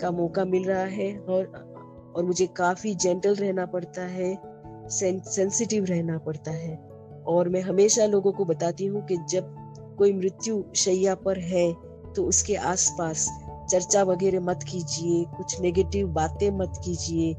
का 0.00 0.10
मौका 0.10 0.44
मिल 0.44 0.64
रहा 0.64 0.84
है 0.84 1.16
और 1.18 1.68
और 2.16 2.24
मुझे 2.24 2.46
काफ़ी 2.56 2.94
जेंटल 2.94 3.34
रहना 3.34 3.66
पड़ता 3.66 4.02
है 4.02 4.36
सेंसिटिव 4.90 5.84
रहना 5.84 6.18
पड़ता 6.18 6.50
है। 6.50 6.76
और 7.28 7.48
मैं 7.48 7.60
हमेशा 7.62 8.06
लोगों 8.06 8.32
को 8.32 8.44
बताती 8.44 8.86
हूँ 8.86 9.04
कि 9.06 9.16
जब 9.30 9.54
कोई 9.98 10.12
मृत्यु 10.12 10.62
शैया 10.76 11.14
पर 11.14 11.38
है 11.38 11.72
तो 12.16 12.24
उसके 12.24 12.54
आसपास 12.54 13.28
चर्चा 13.70 14.02
वगैरह 14.02 14.40
मत 14.40 14.62
कीजिए, 14.62 15.24
कुछ 15.36 15.60
नेगेटिव 15.60 16.06
बातें 16.08 16.50
मत 16.50 16.80
कीजिए। 16.84 17.34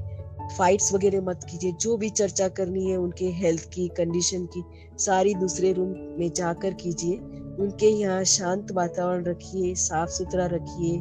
फाइट्स 0.58 0.94
वगैरह 0.94 1.22
मत 1.22 1.44
कीजिए। 1.52 1.72
जो 1.72 1.98
भी 1.98 2.10
चर्चा 2.10 2.48
करनी 2.50 2.90
है 2.90 2.98
उनके 2.98 3.26
हेल्थ 3.32 3.70
की 3.70 3.88
कंडीशन 3.88 4.46
की, 4.46 4.64
सारी 4.98 5.34
दूसरे 5.34 5.74
रूम 5.74 5.90
में 6.20 6.32
जाकर 6.32 6.74
कीजिए। 6.74 7.18
उनके 7.60 7.88
यहाँ 7.88 8.24
शांत 8.24 8.72
वातावरण 8.72 9.26
रखिए 9.26 9.74
साफ़ 9.76 10.10
सुथरा 10.10 10.46
रखिए, 10.46 11.00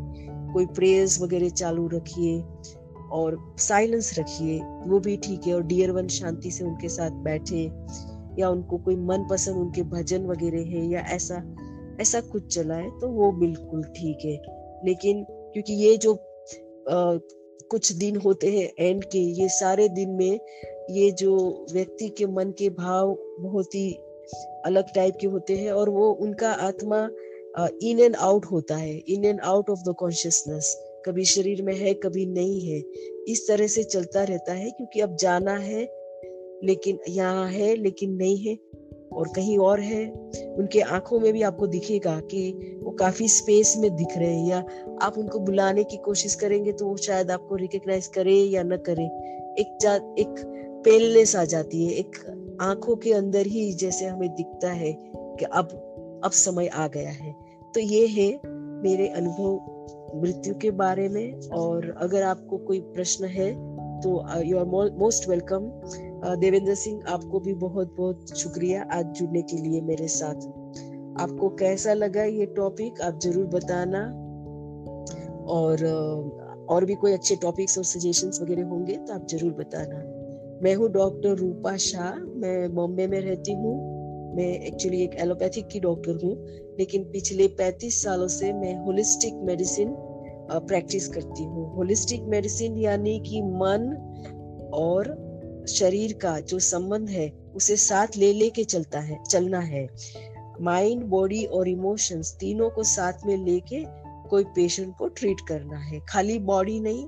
कोई 0.52 0.66
प्रेयर्स 0.66 1.20
वगैरह 1.20 1.48
चालू 1.48 1.86
रखिए 1.88 2.40
और 3.12 3.36
साइलेंस 3.58 4.18
रखिए। 4.18 4.58
वो 4.86 4.98
भी 4.98 5.16
ठीक 5.16 5.46
है 5.46 5.54
और 5.54 5.62
डियर 5.62 5.90
वन 5.90 6.08
शांति 6.08 6.50
से 6.50 6.64
उनके 6.64 6.88
साथ 6.88 7.10
बैठे 7.10 7.64
या 8.40 8.48
उनको 8.48 8.78
कोई 8.78 8.96
मन 8.96 9.26
पसंद 9.30 9.56
उनके 9.56 9.82
भजन 9.82 10.26
वगैरह 10.26 10.70
है 10.70 10.86
या 10.86 11.00
ऐसा 11.08 11.42
ऐसा 12.00 12.20
कुछ 12.20 12.54
चला 12.54 12.74
है 12.74 12.90
तो 13.00 13.08
वो 13.08 13.30
बिल्कुल 13.32 13.82
ठीक 13.82 14.24
है। 14.24 14.36
लेकिन 14.86 15.24
क्योंकि 15.28 15.72
ये 15.72 15.96
जो 15.96 16.14
कुछ 17.62 17.92
दिन 17.92 18.16
होते 18.16 18.50
हैं 18.50 18.72
एंड 18.78 19.04
के, 19.04 19.18
ये 19.18 19.48
सारे 19.48 19.88
दिन 19.88 20.10
में 20.10 20.38
ये 20.90 21.10
जो 21.10 21.66
व्यक्ति 21.72 22.08
के 22.08 22.26
मन 22.26 22.50
के 22.58 22.68
भाव 22.70 23.16
बहुत 23.40 23.74
ही 23.74 23.90
अलग 24.64 24.94
टाइप 24.94 25.16
के 25.20 25.26
होते 25.26 25.56
हैं 25.56 25.72
और 25.72 25.90
वो 25.90 26.10
उनका 26.20 26.50
आत्मा 26.62 27.08
इन 27.82 28.00
एंड 28.00 28.16
आउट 28.16 28.44
होता 28.46 28.76
है 28.76 28.96
in 28.98 29.24
and 29.24 29.40
out 29.40 29.70
of 29.70 29.80
the 29.88 29.94
consciousness 29.98 30.76
कभी 31.06 31.24
शरीर 31.24 31.62
में 31.62 31.74
है, 31.74 31.94
कभी 31.94 32.26
नहीं 32.26 32.60
है। 32.60 32.78
इस 33.28 33.46
तरह 33.48 33.66
से 33.66 33.82
चलता 33.84 34.24
रहता 34.24 34.52
है 34.52 34.70
क्योंकि 34.70 35.00
अब 35.00 35.16
जाना 35.16 35.56
है, 35.56 35.82
लेकिन 36.64 36.98
यहाँ 37.08 37.48
है, 37.48 37.74
लेकिन 37.76 38.14
नहीं 38.14 38.36
है। 38.38 38.56
और 39.12 39.28
कहीं 39.28 39.58
और 39.58 39.80
है 39.80 40.10
उनके 40.58 40.80
आँखों 40.80 41.20
में 41.20 41.32
भी 41.32 41.42
आपको 41.42 41.66
दिखेगा 41.66 42.20
कि 42.20 42.78
वो 42.82 42.90
काफ़ी 42.90 43.28
स्पेस 43.28 43.74
में 43.78 43.96
दिख 43.96 44.16
रहे 44.16 44.34
हैं 44.34 44.48
या 44.48 44.64
आप 45.02 45.18
उनको 45.18 45.38
बुलाने 45.38 45.84
की 45.84 45.96
कोशिश 45.96 46.34
करेंगे 46.34 46.72
तो 46.72 46.86
वो 46.86 46.96
शायद 46.96 47.30
आपको 47.30 47.56
रिकग्नाइज 47.56 48.06
करे 48.06 48.34
या 48.34 48.62
न 48.62 48.76
करे। 48.76 49.04
एक 49.62 49.78
जा, 49.80 49.94
एक 49.94 50.34
पेलनेस 50.84 51.36
आ 51.36 51.44
जाती 51.44 51.84
है 51.86 51.92
एक 51.92 52.16
आँखों 52.60 52.96
के 52.96 53.12
अंदर 53.12 53.46
ही 53.46 53.72
जैसे 53.72 54.06
हमें 54.06 54.28
दिखता 54.28 54.72
है 54.72 54.92
कि 55.12 55.44
अब 55.44 56.20
अब 56.24 56.30
समय 56.30 56.66
आ 56.66 56.88
गया 56.88 57.10
है। 57.10 57.34
तो 57.74 57.80
ये 57.80 58.06
है 58.06 58.40
मेरे 58.82 59.08
अनुभव 59.08 60.20
मृत्यु 60.22 60.54
के 60.54 60.70
बारे 60.70 61.08
में 61.08 61.40
और 61.52 61.94
अगर 61.98 62.22
आपको 62.22 62.56
कोई 62.58 62.80
प्रश्न 62.80 63.24
है 63.24 63.52
तो 64.00 64.42
you 64.42 64.58
are 64.58 64.64
most 64.98 65.28
welcome 65.28 65.70
Devendra 66.22 66.74
Singh, 66.74 67.02
आपको 67.08 67.40
भी 67.40 67.54
बहुत 67.54 67.94
बहुत 67.96 68.36
शुक्रिया 68.38 68.82
आज 68.92 69.06
जुड़ने 69.18 69.42
के 69.42 69.56
लिए 69.56 69.80
मेरे 69.80 70.08
साथ। 70.08 70.48
आपको 71.20 71.48
कैसा 71.56 71.92
लगा 71.94 72.24
ये 72.24 72.46
टॉपिक 72.56 73.00
आप 73.00 73.18
ज़रूर 73.20 73.46
बताना। 73.46 74.02
और 75.48 75.84
और 76.70 76.84
भी 76.84 76.94
कोई 76.94 77.12
अच्छे 77.12 77.36
टॉपिक्स 77.36 77.78
और 77.78 77.84
सजेशंस 77.84 78.40
वगैरह 78.42 78.64
होंगे 78.64 78.96
तो 78.96 79.14
आप 79.14 79.26
ज़रूर 79.30 79.52
बताना। 79.52 79.96
मैं 80.62 80.74
हूँ 80.74 80.90
डॉक्टर 80.92 81.34
रूपा 81.36 81.76
शाह, 81.76 82.12
मैं 82.14 82.74
बॉम्बे 82.74 83.06
में 83.06 83.20
रहती 83.20 83.52
हूँ। 83.52 83.74
मैं 84.36 84.50
एक्चुअली 84.60 85.02
एक 85.02 85.14
एलोपैथिक 85.20 85.66
की 85.66 85.80
डॉक्टर 85.80 86.20
हूँ, 86.24 86.34
लेकिन 86.78 87.04
पिछले 87.04 87.46
35 87.58 88.02
सालों 88.02 88.28
से 88.28 88.52
मैं 88.52 88.74
होलिस्टिक 88.84 89.34
मेडिसिन 89.44 89.94
प्रैक्टिस 90.50 91.08
करती 91.08 91.44
हूँ। 91.44 91.66
होलिस्टिक 91.74 92.22
मेडिसिन 92.28 92.76
यानी 92.78 93.18
कि 93.20 93.42
मन 93.42 93.90
और 94.74 95.08
शरीर 95.70 96.12
का 96.12 96.38
जो 96.40 96.58
संबंध 96.58 97.08
है, 97.08 97.28
उसे 97.54 97.76
साथ 97.76 98.16
ले 98.16 98.32
लेके 98.32 98.64
चलता 98.64 99.00
है, 99.00 99.22
चलना 99.30 99.60
है। 99.60 99.88
माइंड 100.60 101.02
बॉडी 101.02 101.44
और 101.44 101.68
इमोशंस 101.68 102.36
तीनों 102.40 102.70
को 102.70 102.82
साथ 102.82 103.26
में 103.26 103.36
लेके 103.36 103.84
कोई 104.28 104.44
पेशेंट 104.44 104.94
को 104.96 105.08
ट्रीट 105.08 105.40
करना 105.48 105.78
है। 105.78 106.00
खाली 106.08 106.38
बॉडी 106.38 106.80
नहीं 106.80 107.06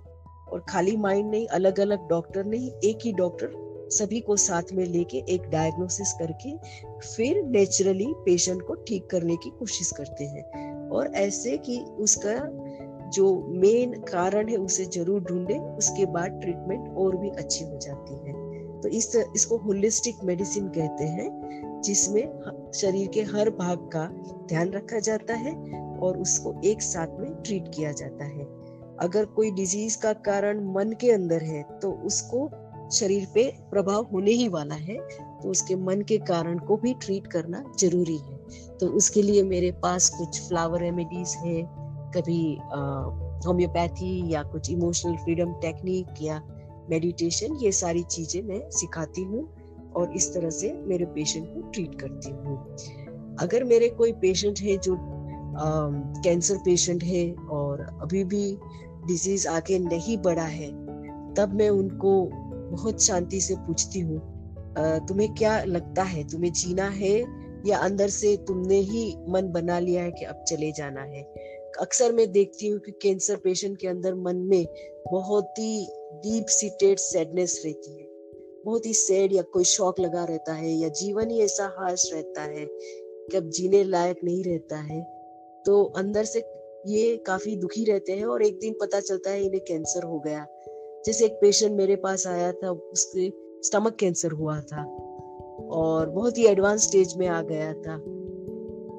और 0.52 0.64
खाली 0.68 0.96
माइंड 0.96 1.30
नहीं 1.30 1.46
अलग 1.46 1.80
अलग 1.80 2.08
डॉक्टर 2.08 2.44
नहीं, 2.44 2.70
एक 2.84 2.98
ही 3.04 3.12
डॉक्टर 3.12 3.60
सभी 3.90 4.20
को 4.20 4.36
साथ 4.36 4.72
में 4.72 4.84
लेके 4.86 5.18
एक 5.28 5.42
डायग्नोसिस 5.42 6.12
करके 6.12 6.56
फिर 7.00 7.42
नेचुरली 7.44 8.06
पेशेंट 8.24 8.62
को 8.62 8.74
ठीक 8.74 9.06
करने 9.06 9.36
की 9.36 9.50
कोशिश 9.50 9.90
करते 9.96 10.24
हैं। 10.24 10.90
और 10.90 11.14
ऐसे 11.14 11.56
कि 11.56 11.78
उसका 11.78 12.34
जो 13.10 13.26
मेन 13.48 13.92
कारण 14.02 14.48
है, 14.48 14.56
उसे 14.56 14.84
ज़रूर 14.84 15.20
ढूंढे, 15.20 15.58
उसके 15.58 16.06
बाद 16.06 16.40
ट्रीटमेंट 16.40 16.96
और 16.96 17.16
भी 17.16 17.30
अच्छी 17.30 17.64
हो 17.64 17.78
जाती 17.78 18.14
है। 18.14 18.41
तो 18.82 18.88
इस 18.90 19.14
इसको 19.36 19.56
होलिस्टिक 19.58 20.24
मेडिसिन 20.24 20.68
कहते 20.68 21.04
हैं, 21.06 21.80
जिसमें 21.84 22.70
शरीर 22.74 23.08
के 23.08 23.22
हर 23.28 23.50
भाग 23.52 23.78
का 23.92 24.06
ध्यान 24.48 24.70
रखा 24.70 24.98
जाता 25.00 25.34
है 25.36 25.54
और 25.98 26.18
उसको 26.18 26.54
एक 26.64 26.82
साथ 26.82 27.18
में 27.20 27.32
ट्रीट 27.36 27.68
किया 27.74 27.92
जाता 27.92 28.24
है। 28.24 28.44
अगर 29.00 29.24
कोई 29.36 29.50
डिज़ीज़ 29.50 29.98
का 29.98 30.12
कारण 30.24 30.64
मन 30.74 30.92
के 31.00 31.10
अंदर 31.10 31.42
है 31.42 31.62
तो 31.80 31.90
उसको 32.06 32.50
शरीर 32.92 33.26
पे 33.34 33.44
प्रभाव 33.70 34.06
होने 34.12 34.30
ही 34.30 34.48
वाला 34.48 34.74
है 34.74 34.96
तो 35.42 35.50
उसके 35.50 35.76
मन 35.76 36.02
के 36.08 36.18
कारण 36.24 36.58
को 36.58 36.76
भी 36.76 36.92
ट्रीट 36.96 37.26
करना 37.26 37.64
ज़रूरी 37.80 38.16
है। 38.16 38.36
तो 38.78 38.86
उसके 38.88 39.22
लिए 39.22 39.42
मेरे 39.42 39.70
पास 39.82 40.08
कुछ 40.10 40.40
फ्लावर 40.48 40.80
रेमेडीज 40.80 41.34
है, 41.36 41.62
कभी 42.14 42.42
होम्योपैथी 43.46 44.32
या 44.32 44.42
कुछ 44.42 44.70
इमोशनल 44.70 45.16
फ्रीडम 45.16 45.52
टेक्निक 45.60 46.22
या 46.22 46.38
मेडिटेशन 46.92 47.56
ये 47.62 47.72
सारी 47.72 48.02
चीज़ें 48.10 48.42
मैं 48.42 48.60
सिखाती 48.70 49.22
हूँ 49.24 49.48
और 49.96 50.12
इस 50.16 50.32
तरह 50.34 50.50
से 50.50 50.72
मेरे 50.86 51.04
पेशेंट 51.14 51.46
को 51.46 51.70
ट्रीट 51.70 52.00
करती 52.00 52.30
हूँ। 52.30 53.36
अगर 53.40 53.64
मेरे 53.64 53.88
कोई 53.98 54.12
पेशेंट 54.20 54.60
है 54.60 54.76
जो 54.78 54.96
कैंसर 56.24 56.56
पेशेंट 56.64 57.02
है 57.04 57.24
और 57.50 57.80
अभी 58.02 58.24
भी 58.24 58.44
डिज़ीज़ 59.06 59.46
आगे 59.48 59.78
नहीं 59.78 60.16
बढ़ा 60.18 60.44
है, 60.44 60.68
तब 61.34 61.54
मैं 61.54 61.68
उनको 61.70 62.12
बहुत 62.70 63.02
शांति 63.02 63.40
से 63.40 63.54
पूछती 63.56 64.00
हूँ 64.00 64.20
तुम्हें 65.08 65.32
क्या 65.34 65.62
लगता 65.64 66.02
है? 66.02 66.24
तुम्हें 66.28 66.52
जीना 66.52 66.88
है 66.90 67.16
या 67.66 67.78
अंदर 67.78 68.08
से 68.08 68.36
तुमने 68.48 68.78
ही 68.82 69.04
मन 69.28 69.50
बना 69.52 69.78
लिया 69.78 70.02
है 70.02 70.10
कि 70.10 70.24
अब 70.24 70.44
चले 70.48 70.70
जाना 70.72 71.02
है? 71.02 71.22
अक्सर 71.80 72.12
मैं 72.12 72.32
देखती 72.32 72.68
हूँ 72.68 72.80
कि 72.80 72.92
कैंसर 72.92 73.36
पेशेंट 73.36 73.78
के 73.78 73.88
अंदर 73.88 74.14
मन 74.14 74.36
में 74.36 74.66
बहुत 75.12 75.54
ही 75.58 75.86
डीप 76.12 76.46
सीटेड 76.46 76.98
सैडनेस 76.98 77.62
रहती 77.64 78.00
है। 78.00 78.08
बहुत 78.64 78.86
ही 78.86 78.94
सैड 78.94 79.32
या 79.32 79.42
कोई 79.42 79.64
शौक 79.64 80.00
लगा 80.00 80.24
रहता 80.24 80.52
है 80.52 80.70
या 80.70 80.88
जीवन 80.88 81.30
ही 81.30 81.40
ऐसा 81.40 81.76
हाश 81.78 82.10
रहता 82.12 82.42
है 82.42 82.66
कि 83.30 83.36
अब 83.36 83.48
जीने 83.48 83.84
लायक 83.84 84.20
नहीं 84.24 84.44
रहता 84.44 84.76
है। 84.76 85.02
तो 85.66 85.84
अंदर 85.84 86.24
से 86.24 86.38
ये 86.86 87.16
काफ़ी 87.16 87.56
दुखी 87.56 87.84
रहते 87.84 88.12
हैं 88.12 88.24
और 88.24 88.42
एक 88.42 88.58
दिन 88.58 88.74
पता 88.80 89.00
चलता 89.00 89.30
है 89.30 89.44
इन्हें 89.44 89.64
कैंसर 89.64 90.02
हो 90.02 90.18
गया। 90.18 90.46
जैसे 91.06 91.24
एक 91.24 91.32
पेशेंट 91.32 91.72
मेरे 91.72 91.96
पास 91.96 92.26
आया 92.26 92.52
था, 92.52 92.70
उसके 92.70 93.32
स्टमक 93.62 93.96
कैंसर 93.96 94.30
हुआ 94.30 94.60
था 94.60 94.84
और 95.70 96.10
बहुत 96.10 96.38
ही 96.38 96.46
एडवांस 96.46 96.82
स्टेज 96.82 97.16
में 97.16 97.28
आ 97.28 97.42
गया 97.42 97.72
था। 97.72 97.98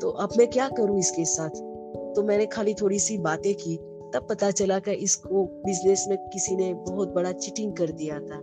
तो 0.01 0.09
अब 0.09 0.29
मैं 0.37 0.49
क्या 0.49 0.69
करूँ 0.69 0.99
इसके 0.99 1.25
साथ? 1.25 1.72
तो 2.15 2.23
मैंने 2.23 2.45
खाली 2.45 2.73
थोड़ी 2.73 2.99
सी 2.99 3.17
बातें 3.17 3.55
की, 3.55 3.77
तब 4.13 4.27
पता 4.29 4.51
चला 4.51 4.79
कि 4.79 4.91
इसको 4.91 5.43
बिज़नेस 5.43 6.05
में 6.09 6.17
किसी 6.17 6.55
ने 6.55 6.73
बहुत 6.73 7.13
बड़ा 7.13 7.31
चीटिंग 7.31 7.73
कर 7.73 7.91
दिया 7.91 8.19
था। 8.19 8.37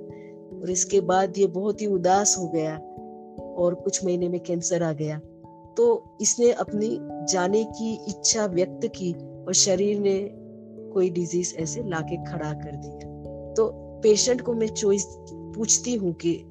और 0.61 0.71
इसके 0.71 1.01
बाद 1.01 1.39
ये 1.39 1.47
बहुत 1.47 1.81
ही 1.81 1.87
उदास 1.87 2.39
हो 2.39 2.49
गया 2.49 2.77
और 3.43 3.75
कुछ 3.75 4.05
महीने 4.05 4.29
में 4.29 4.41
कैंसर 4.41 4.83
आ 4.83 4.93
गया। 4.93 5.21
तो 5.77 6.05
इसने 6.21 6.53
अपनी 6.53 6.99
जाने 7.33 7.65
की 7.65 7.95
इच्छा 8.09 8.47
व्यक्त 8.47 8.87
की 8.87 9.13
और 9.47 9.55
शरीर 9.55 10.01
ने 10.01 10.31
कोई 10.93 11.11
डिज़ीज़ 11.11 11.57
ऐसे 11.57 11.83
लाके 11.83 12.17
खड़ा 12.17 12.53
कर 12.53 12.77
दिया। 12.77 13.11
तो 13.55 13.67
पेशेंट 14.03 14.41
को 14.41 14.53
मैं 14.53 14.69
चॉइस 14.69 15.07
पूछती 15.33 15.95
हूँ 15.95 16.13
कि 16.13 16.45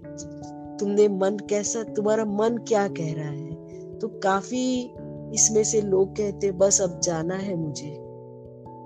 तुमने 0.79 1.07
मन 1.07 1.37
कैसा, 1.49 1.83
तुम्हारा 1.83 2.25
मन 2.25 2.57
क्या 2.57 2.87
कह 2.87 3.13
रहा 3.13 3.29
है? 3.29 3.49
तो 3.99 4.07
काफ़ी 4.07 4.91
इसमें 5.33 5.63
से 5.63 5.81
लोग 5.81 6.15
कहते, 6.17 6.51
बस 6.51 6.81
अब 6.81 6.99
जाना 6.99 7.35
है 7.35 7.55
मुझे। 7.55 7.89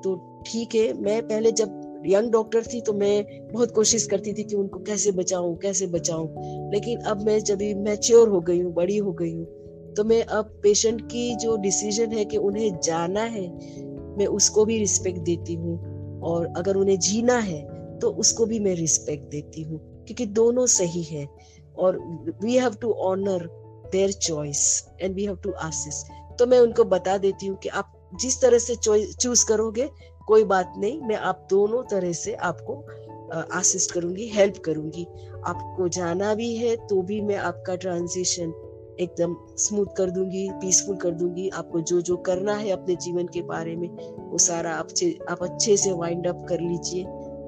तो 0.04 0.16
ठीक 0.48 0.76
है, 0.76 0.94
मैं 0.94 1.22
पहले 1.28 1.52
जब 1.52 1.82
यंग 2.08 2.32
डॉक्टर 2.32 2.64
थी 2.64 2.82
तो 2.82 2.94
मैं 2.94 3.26
बहुत 3.52 3.72
कोशिश 3.72 4.06
करती 4.06 4.34
थी 4.34 4.44
कि 4.44 4.56
उनको 4.56 4.80
कैसे 4.80 5.12
बचाऊं 5.12 5.56
कैसे 5.56 5.88
बचाऊं। 5.88 6.72
लेकिन 6.72 7.00
अब 7.02 7.22
मैं 7.26 7.40
जब 7.40 7.62
मैच्योर 7.78 8.30
हो 8.30 8.40
गई 8.42 8.62
हूँ, 8.62 8.74
बड़ी 8.74 8.98
हो 8.98 9.12
गई 9.12 9.34
हूँ 9.34 9.46
तो 9.94 10.04
मैं 10.04 10.24
अब 10.24 10.60
पेशेंट 10.64 11.02
की 11.02 11.36
जो 11.36 11.56
डिसीज़न 11.58 12.12
है 12.12 12.26
कि 12.26 12.38
उन्हें 12.38 12.80
जाना 12.80 13.22
है, 13.22 13.48
मैं 14.18 14.26
उसको 14.28 14.66
भी 14.66 14.78
रिस्पेक्ट 14.78 15.20
देती 15.20 15.54
हूँ। 15.54 16.22
और 16.24 16.46
अगर 16.58 16.76
उन्हें 16.76 16.98
जीना 17.00 17.38
है 17.40 17.62
तो 18.00 18.10
उसको 18.12 18.46
भी 18.46 18.60
मैं 18.60 18.76
रिस्पेक्ट 18.76 19.30
देती 19.32 19.62
हूँ, 19.62 19.80
क्योंकि 20.06 20.26
दोनों 20.26 20.66
सही 20.66 21.04
है। 21.04 21.28
और 21.78 21.98
we 22.44 22.58
have 22.58 22.76
to 22.82 22.92
honour 22.92 23.48
their 23.92 24.12
choice 24.12 24.84
and 25.02 25.16
we 25.16 25.26
have 25.26 25.36
to 25.36 25.52
assist 25.62 26.04
तो 26.39 26.46
मैं 26.46 26.60
उनको 26.60 26.84
बता 26.86 27.17
देती 27.17 27.48
हूँ 27.48 27.58
कि 27.58 27.69
आप 27.69 27.91
जिस 28.22 28.41
तरह 28.41 28.60
से 28.60 28.76
चूज़ 28.76 29.46
करोगे, 29.46 29.89
कोई 30.28 30.43
बात 30.43 30.74
नहीं, 30.78 31.02
मैं 31.02 31.15
आप 31.15 31.48
दोनों 31.50 31.82
तरह 31.84 32.12
से 32.13 32.34
आपको 32.34 32.76
असिस्ट 33.54 33.91
करूँगी 33.91 34.28
हेल्प 34.28 34.58
करूँगी। 34.65 35.06
आपको 35.46 35.88
जाना 35.88 36.34
भी 36.36 36.56
है 36.56 36.76
तो 36.88 37.02
भी 37.02 37.22
मैं 37.22 37.38
आपका 37.38 37.76
ट्रांजिशन 37.76 38.54
एकदम 39.00 39.36
स्मूथ 39.58 39.86
कर 39.98 40.10
दूँगी 40.10 40.50
पीसफुल 40.54 40.98
कर 40.98 41.12
दूँगी। 41.12 41.48
आपको 41.50 41.80
जो 41.82 42.02
जो 42.02 42.17
करना 42.17 42.56
है 42.56 42.69
अपने 42.69 42.96
जीवन 42.96 43.28
के 43.28 43.41
बारे 43.41 43.76
में, 43.76 43.88
वो 44.22 44.38
सारा 44.38 44.74
आप 44.74 44.88
आप 45.30 45.43
अच्छे 45.43 45.78
से 45.78 45.91
वाइंड 45.91 46.28
अप 46.28 46.46
कर 46.50 46.60
लीजिए 46.60 47.04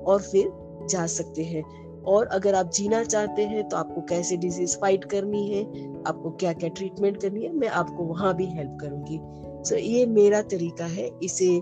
और 0.05 0.21
फिर 0.21 0.51
जा 0.89 1.05
सकते 1.07 1.43
हैं। 1.43 1.63
और 2.07 2.25
अगर 2.27 2.55
आप 2.55 2.71
जीना 2.71 3.03
चाहते 3.03 3.45
हैं 3.45 3.67
तो 3.69 3.77
आपको 3.77 4.01
कैसे 4.01 4.37
डिज़ीज़ 4.37 4.77
फाइट 4.77 5.05
करनी 5.05 5.47
है 5.49 5.63
आपको 6.07 6.31
क्या 6.31 6.53
क्या 6.53 6.69
ट्रीटमेंट 6.69 7.21
करनी 7.21 7.43
है 7.43 7.53
मैं 7.53 7.67
आपको 7.67 8.03
वहाँ 8.03 8.35
भी 8.35 8.45
हेल्प 8.45 8.77
करूँगी। 8.81 9.19
सो 9.19 9.75
so, 9.75 9.81
ये 9.81 10.05
मेरा 10.05 10.41
तरीका 10.41 10.85
है 10.85 11.09
इसे 11.23 11.61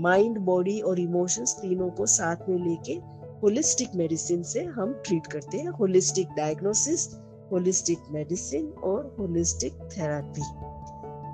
माइंड 0.00 0.38
बॉडी 0.38 0.80
और 0.80 1.00
इमोशंस 1.00 1.52
तीनों 1.52 1.90
को 1.90 2.06
साथ 2.06 2.48
में 2.48 2.58
लेके 2.58 2.92
होलिस्टिक 3.42 3.94
मेडिसिन 3.94 4.42
से 4.42 4.62
हम 4.64 4.92
ट्रीट 5.06 5.26
करते 5.26 5.58
हैं। 5.58 5.68
होलिस्टिक 5.70 6.28
डायग्नोसिस 6.36 7.08
होलिस्टिक 7.52 7.98
मेडिसिन 8.10 8.68
और 8.84 9.16
होलिस्टिक 9.20 9.72
थेरापी 9.96 10.42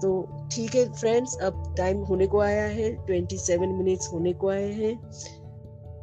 तो 0.03 0.11
ठीक 0.53 0.75
है 0.75 0.85
फ्रेंड्स 0.93 1.37
अब 1.39 1.75
टाइम 1.77 1.99
होने 1.99 2.27
को 2.27 2.41
आया 2.41 2.65
है 2.65 2.91
27 3.07 3.69
मिनट्स 3.69 4.13
होने 4.13 4.33
को 4.33 4.49
आए 4.49 4.73
हैं। 4.73 4.95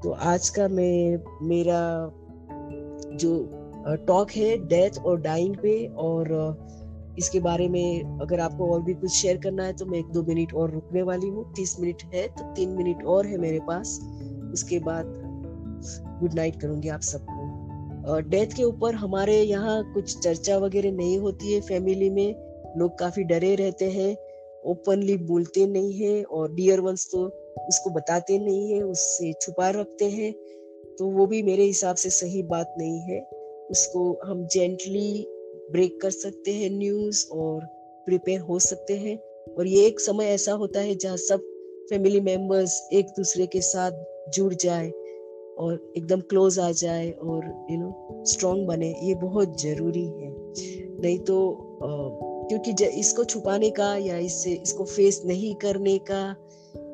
तो 0.03 0.11
आज 0.11 0.49
का 0.49 0.67
मैं, 0.67 1.19
मेरा 1.47 2.11
जो 3.13 3.31
टॉक 4.07 4.31
है 4.31 4.57
डेथ 4.67 4.97
और 4.99 5.19
डाइंग 5.21 5.55
पे 5.55 5.73
और 5.97 6.29
इसके 7.19 7.39
बारे 7.39 7.67
में 7.69 8.19
अगर 8.21 8.39
आपको 8.39 8.71
और 8.73 8.81
भी 8.81 8.93
कुछ 8.93 9.11
शेयर 9.11 9.37
करना 9.37 9.63
है 9.63 9.73
तो 9.73 9.85
मैं 9.85 9.99
एक 9.99 10.05
दो 10.05 10.23
मिनट 10.23 10.53
और 10.53 10.71
रुकने 10.71 11.01
वाली 11.01 11.27
हूँ। 11.27 11.43
तीस 11.55 11.75
मिनट 11.79 12.03
है 12.13 12.27
तो 12.27 12.43
तीन 12.53 12.69
मिनट 12.69 13.03
और 13.05 13.25
है 13.25 13.37
मेरे 13.37 13.59
पास। 13.59 13.99
उसके 14.53 14.79
बाद 14.79 15.05
गुड 16.21 16.33
नाइट 16.33 16.61
करूँगी 16.61 16.89
आप 16.89 17.01
सबको। 17.01 18.19
डेथ 18.29 18.55
के 18.55 18.63
ऊपर 18.63 18.95
हमारे 18.95 19.41
यहाँ 19.41 19.93
कुछ 19.93 20.17
चर्चा 20.19 20.57
वगैरह 20.57 20.91
नहीं 20.91 21.17
होती 21.17 21.53
है 21.53 21.61
फैमिली 21.61 22.09
में। 22.09 22.35
लोग 22.77 22.97
काफ़ी 22.99 23.23
डरे 23.23 23.53
रहते 23.55 23.91
हैं 23.91 24.15
ओपनली 24.65 25.17
बोलते 25.17 25.67
नहीं 25.67 25.93
है 25.93 26.23
और 26.23 26.53
डियर 26.55 26.79
वंस 26.79 27.07
तो 27.11 27.27
उसको 27.69 27.89
बताते 27.89 28.37
नहीं 28.39 28.71
है 28.71 28.81
उससे 28.83 29.33
छुपा 29.41 29.69
रखते 29.69 30.05
हैं 30.09 30.31
तो 30.99 31.05
वो 31.07 31.25
भी 31.25 31.41
मेरे 31.43 31.63
हिसाब 31.63 31.95
से 31.95 32.09
सही 32.09 32.41
बात 32.43 32.73
नहीं 32.77 32.99
है। 33.01 33.19
उसको 33.71 34.01
हम 34.25 34.45
जेंटली 34.47 35.25
ब्रेक 35.71 35.99
कर 36.01 36.11
सकते 36.11 36.51
हैं 36.51 36.69
न्यूज़ 36.69 37.25
और 37.31 37.65
प्रिपेयर 38.07 38.39
हो 38.39 38.59
सकते 38.59 38.97
हैं। 38.97 39.17
और 39.57 39.67
ये 39.67 39.85
एक 39.87 39.99
समय 39.99 40.25
ऐसा 40.25 40.53
होता 40.53 40.79
है 40.79 40.95
जहाँ 40.95 41.17
सब 41.17 41.41
फैमिली 41.89 42.19
मेंबर्स 42.21 42.81
एक 42.93 43.05
दूसरे 43.17 43.45
के 43.47 43.61
साथ 43.61 44.31
जुड़ 44.33 44.53
जाए 44.53 44.89
और 45.59 45.93
एकदम 45.97 46.21
क्लोज 46.21 46.59
आ 46.59 46.71
जाए 46.71 47.09
और 47.11 47.45
यू 47.71 47.77
नो 47.77 48.23
स्ट्रॉन्ग 48.27 48.67
बने। 48.67 48.93
ये 49.03 49.15
बहुत 49.15 49.61
ज़रूरी 49.61 50.05
है। 50.05 50.31
नहीं 51.01 51.19
तो 51.19 51.37
आ, 51.83 51.87
क्योंकि 52.49 52.85
इसको 52.99 53.23
छुपाने 53.23 53.69
का 53.69 53.95
या 53.97 54.17
इससे 54.17 54.51
इसको 54.53 54.85
फेस 54.85 55.21
नहीं 55.25 55.55
करने 55.55 55.97
का 56.11 56.21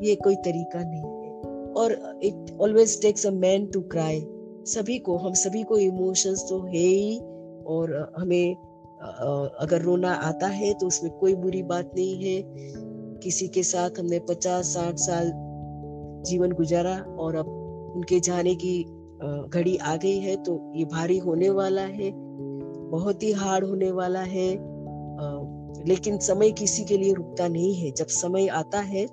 ये 0.02 0.16
कोई 0.16 0.36
तरीका 0.36 0.84
नहीं 0.84 1.02
है। 1.02 1.74
और 1.74 2.20
it 2.24 2.58
always 2.62 3.02
takes 3.02 3.26
a 3.26 3.32
man 3.32 3.66
to 3.68 3.82
cry 3.82 4.26
सभी 4.68 4.98
को, 5.00 5.18
हम 5.18 5.34
सभी 5.34 5.64
को 5.64 5.78
इमोशंस 5.78 6.46
तो 6.50 6.60
है 6.60 6.72
ही। 6.72 7.18
और 7.68 8.14
हमें 8.18 8.56
अगर 9.62 9.82
रोना 9.82 10.12
आता 10.14 10.48
है 10.48 10.74
तो 10.74 10.88
उसमें 10.88 11.12
कोई 11.12 11.36
बुरी 11.36 11.62
बात 11.64 11.92
नहीं 11.96 12.24
है। 12.24 12.42
किसी 13.24 13.48
के 13.48 13.64
साथ 13.64 14.00
हमने 14.00 14.20
पचास, 14.20 14.66
साठ 14.66 14.96
साल 14.96 15.32
जीवन 16.26 16.52
गुजारा 16.52 16.98
और 17.20 17.36
अब 17.36 17.48
उनके 17.96 18.20
जाने 18.20 18.56
की 18.56 18.84
घड़ी 19.50 19.76
आ 19.78 19.96
गई 19.96 20.18
है 20.20 20.36
तो 20.44 20.60
ये 20.76 20.86
भारी 20.86 21.18
होने 21.18 21.50
वाला 21.50 21.82
है। 21.82 22.12
बहुत 22.90 23.24
ही 23.24 23.32
हार्ड 23.32 23.66
होने 23.66 23.92
वाला 23.92 24.22
है। 24.22 24.50
लेकिन 25.88 26.18
समय 26.18 26.52
किसी 26.52 26.84
के 26.84 26.98
लिए 26.98 27.14
रुकता 27.14 27.48
नहीं 27.48 27.74
है। 27.76 27.92
जब 27.92 28.08
समय 28.08 28.48
आता 28.48 28.80
है 28.80 29.06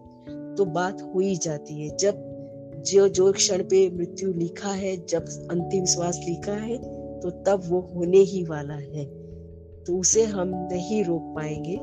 तो 0.59 0.65
बात 0.65 1.03
हो 1.03 1.21
ही 1.21 1.37
जाती 1.37 1.81
है। 1.81 1.97
जब 1.97 2.83
जो 2.87 3.09
जो 3.09 3.33
क्षण 3.33 3.63
पे 3.63 3.89
मृत्यु 3.91 4.33
लिखा 4.33 4.69
है, 4.69 4.97
जब 5.07 5.25
अंतिम 5.51 5.85
श्वास 5.85 6.19
लिखा 6.25 6.53
है 6.53 6.77
तो 7.21 7.31
तब 7.31 7.63
वो 7.67 7.81
होने 7.95 8.19
ही 8.19 8.45
वाला 8.45 8.75
है। 8.75 9.05
तो 9.85 9.99
उसे 9.99 10.25
हम 10.25 10.49
नहीं 10.73 11.05
रोक 11.05 11.33
पाएँगे। 11.37 11.77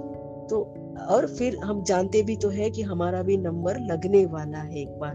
तो 0.49 0.61
और 1.09 1.27
फिर 1.27 1.57
हम 1.57 1.83
जानते 1.83 2.21
भी 2.21 2.35
तो 2.35 2.49
है 2.49 2.69
कि 2.69 2.81
हमारा 2.81 3.21
भी 3.23 3.37
नंबर 3.37 3.79
लगने 3.79 4.25
वाला 4.25 4.57
है 4.57 4.79
एक 4.79 4.89
बार। 4.89 5.13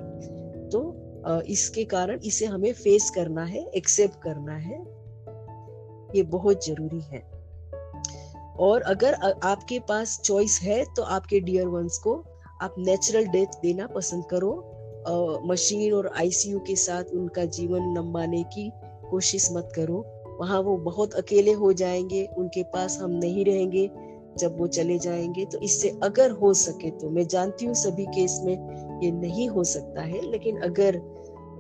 तो 0.73 1.41
इसके 1.49 1.85
कारण 1.85 2.21
इसे 2.25 2.47
हमें 2.47 2.73
फेस 2.73 3.11
करना 3.11 3.45
है 3.45 3.65
एक्सेप्ट 3.67 4.15
करना 4.23 4.57
है। 4.57 4.81
ये 6.17 6.23
बहुत 6.23 6.67
ज़रूरी 6.67 7.01
है। 7.01 7.23
और 8.59 8.81
अगर 8.81 9.15
आपके 9.45 9.79
पास 9.79 10.21
चॉइस 10.25 10.61
है 10.63 10.85
तो 10.97 11.03
आपके 11.03 11.41
डियर 11.41 11.67
वंस 11.67 11.99
को 11.99 12.25
आप 12.61 12.75
नेचुरल 12.79 13.27
डेथ 13.27 13.61
देना 13.63 13.87
पसंद 13.87 14.25
करो। 14.25 14.53
मशीन 15.47 15.93
और 15.93 16.11
आईसीयू 16.19 16.59
के 16.59 16.77
साथ 16.77 17.05
उनका 17.15 17.45
जीवन 17.45 17.93
लंबाने 17.97 18.43
की 18.43 18.71
कोशिश 19.11 19.49
मत 19.53 19.73
करो। 19.77 20.05
वहाँ 20.41 20.61
वो 20.61 20.77
बहुत 20.77 21.15
अकेले 21.15 21.53
हो 21.53 21.73
जाएँगे, 21.73 22.25
उनके 22.39 22.63
पास 22.63 22.99
हम 23.03 23.11
नहीं 23.11 23.45
रहेंगे 23.45 23.91
जब 24.39 24.59
वो 24.59 24.67
चले 24.67 24.99
जाएँगे। 24.99 25.45
तो 25.45 25.59
इससे 25.59 25.89
अगर 26.03 26.31
हो 26.31 26.53
सके 26.55 26.91
तो 26.91 27.11
मैं 27.11 27.27
जानती 27.27 27.67
हूँ 27.67 27.75
सभी 27.75 28.07
केस 28.07 28.41
में 28.45 29.01
ये 29.03 29.11
नहीं 29.11 29.49
हो 29.49 29.65
सकता 29.65 30.03
है, 30.03 30.21
लेकिन 30.31 30.61
अगर 30.61 30.97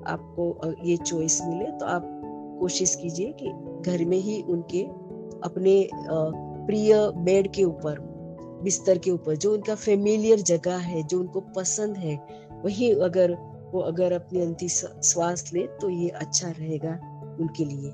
आपको 0.06 0.74
ये 0.84 0.96
चॉइस 0.96 1.40
मिले 1.42 1.70
तो 1.70 1.86
आप 1.86 2.10
कोशिश 2.60 2.94
कीजिए 2.94 3.34
कि 3.42 3.52
घर 3.90 4.04
में 4.04 4.18
ही 4.18 4.40
उनके 4.42 4.82
अपने 5.44 5.88
प्रिय 6.66 6.94
बेड 7.16 7.52
के 7.52 7.64
ऊपर 7.64 7.98
बिस्तर 8.64 8.98
के 8.98 9.10
ऊपर, 9.10 9.36
जो 9.36 9.52
उनका 9.54 9.74
फेमिलियर 9.74 10.40
जगह 10.42 10.76
है, 10.78 11.02
जो 11.02 11.18
उनको 11.20 11.40
पसंद 11.56 11.96
है, 11.96 12.16
वही 12.64 12.90
अगर 13.00 13.36
वो 13.72 13.80
अगर 13.82 14.12
अपनी 14.12 14.40
अंतिम 14.40 14.68
श्वास 14.68 15.50
ले 15.54 15.66
तो 15.80 15.88
ये 15.90 16.08
अच्छा 16.08 16.48
रहेगा 16.50 16.98
उनके 17.40 17.64
लिए। 17.64 17.90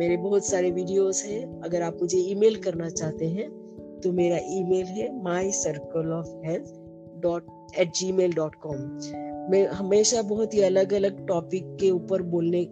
मेरे 0.00 0.16
बहुत 0.16 0.46
सारे 0.46 0.70
वीडियोस 0.70 1.24
हैं। 1.24 1.60
अगर 1.60 1.82
आप 1.82 1.98
मुझे 2.02 2.18
ईमेल 2.30 2.56
करना 2.62 2.88
चाहते 2.90 3.28
हैं 3.28 3.48
तो 4.02 4.12
मेरा 4.12 4.38
ईमेल 4.50 4.86
है 4.86 5.12
my 5.22 5.52
circle 5.54 6.12
of 6.12 6.34
health 6.46 6.74
dot 7.22 7.78
at 7.78 7.94
gmail 8.12 8.32
dot 8.32 8.54
com 8.62 8.76
मैं 9.50 9.66
हमेशा 9.68 10.22
बहुत 10.22 10.54
ही 10.54 10.60
अलग 10.62 10.92
अलग 10.92 11.26
टॉपिक 11.26 11.76
के 11.80 11.90
ऊपर 11.90 12.22
बोलने 12.22 12.66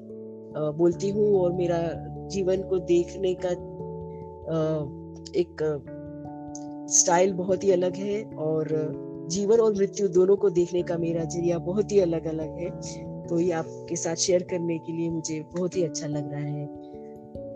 बोलती 0.78 1.10
हूँ 1.10 1.34
और 1.40 1.52
मेरा 1.52 1.78
जीवन 2.32 2.62
को 2.62 2.78
देखने 2.78 3.34
का 3.44 3.50
एक 5.40 5.62
स्टाइल 6.90 7.32
बहुत 7.32 7.64
ही 7.64 7.70
अलग 7.70 7.96
है 7.96 8.22
और 8.24 8.68
जीवन 9.30 9.60
और 9.60 9.74
मृत्यु 9.74 10.08
दोनों 10.08 10.36
को 10.36 10.50
देखने 10.50 10.82
का 10.82 10.98
मेरा 10.98 11.24
ज़रिया 11.24 11.58
बहुत 11.58 11.92
ही 11.92 12.00
अलग 12.00 12.26
अलग 12.26 12.58
है। 12.60 12.70
तो 13.26 13.38
ये 13.40 13.52
आपके 13.52 13.96
साथ 13.96 14.16
शेयर 14.16 14.42
करने 14.42 14.78
के 14.78 14.92
लिए 14.92 15.08
मुझे 15.10 15.40
बहुत 15.54 15.76
ही 15.76 15.82
अच्छा 15.82 16.06
लग 16.06 16.32
रहा 16.32 16.40
है। 16.40 16.64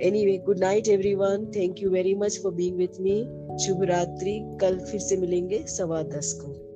Anyway 0.08 0.36
good 0.38 0.58
night 0.58 0.88
everyone 0.88 1.44
thank 1.56 1.82
you 1.82 1.90
very 1.90 2.14
much 2.14 2.38
for 2.42 2.54
being 2.54 2.76
with 2.76 3.00
me 3.00 3.18
शुभ 3.64 3.82
रात्रि. 3.82 4.40
कल 4.60 4.78
फिर 4.80 5.00
से 5.00 5.16
मिलेंगे 5.16 5.64
सवा 5.68 6.02
दस 6.02 6.32
को। 6.42 6.67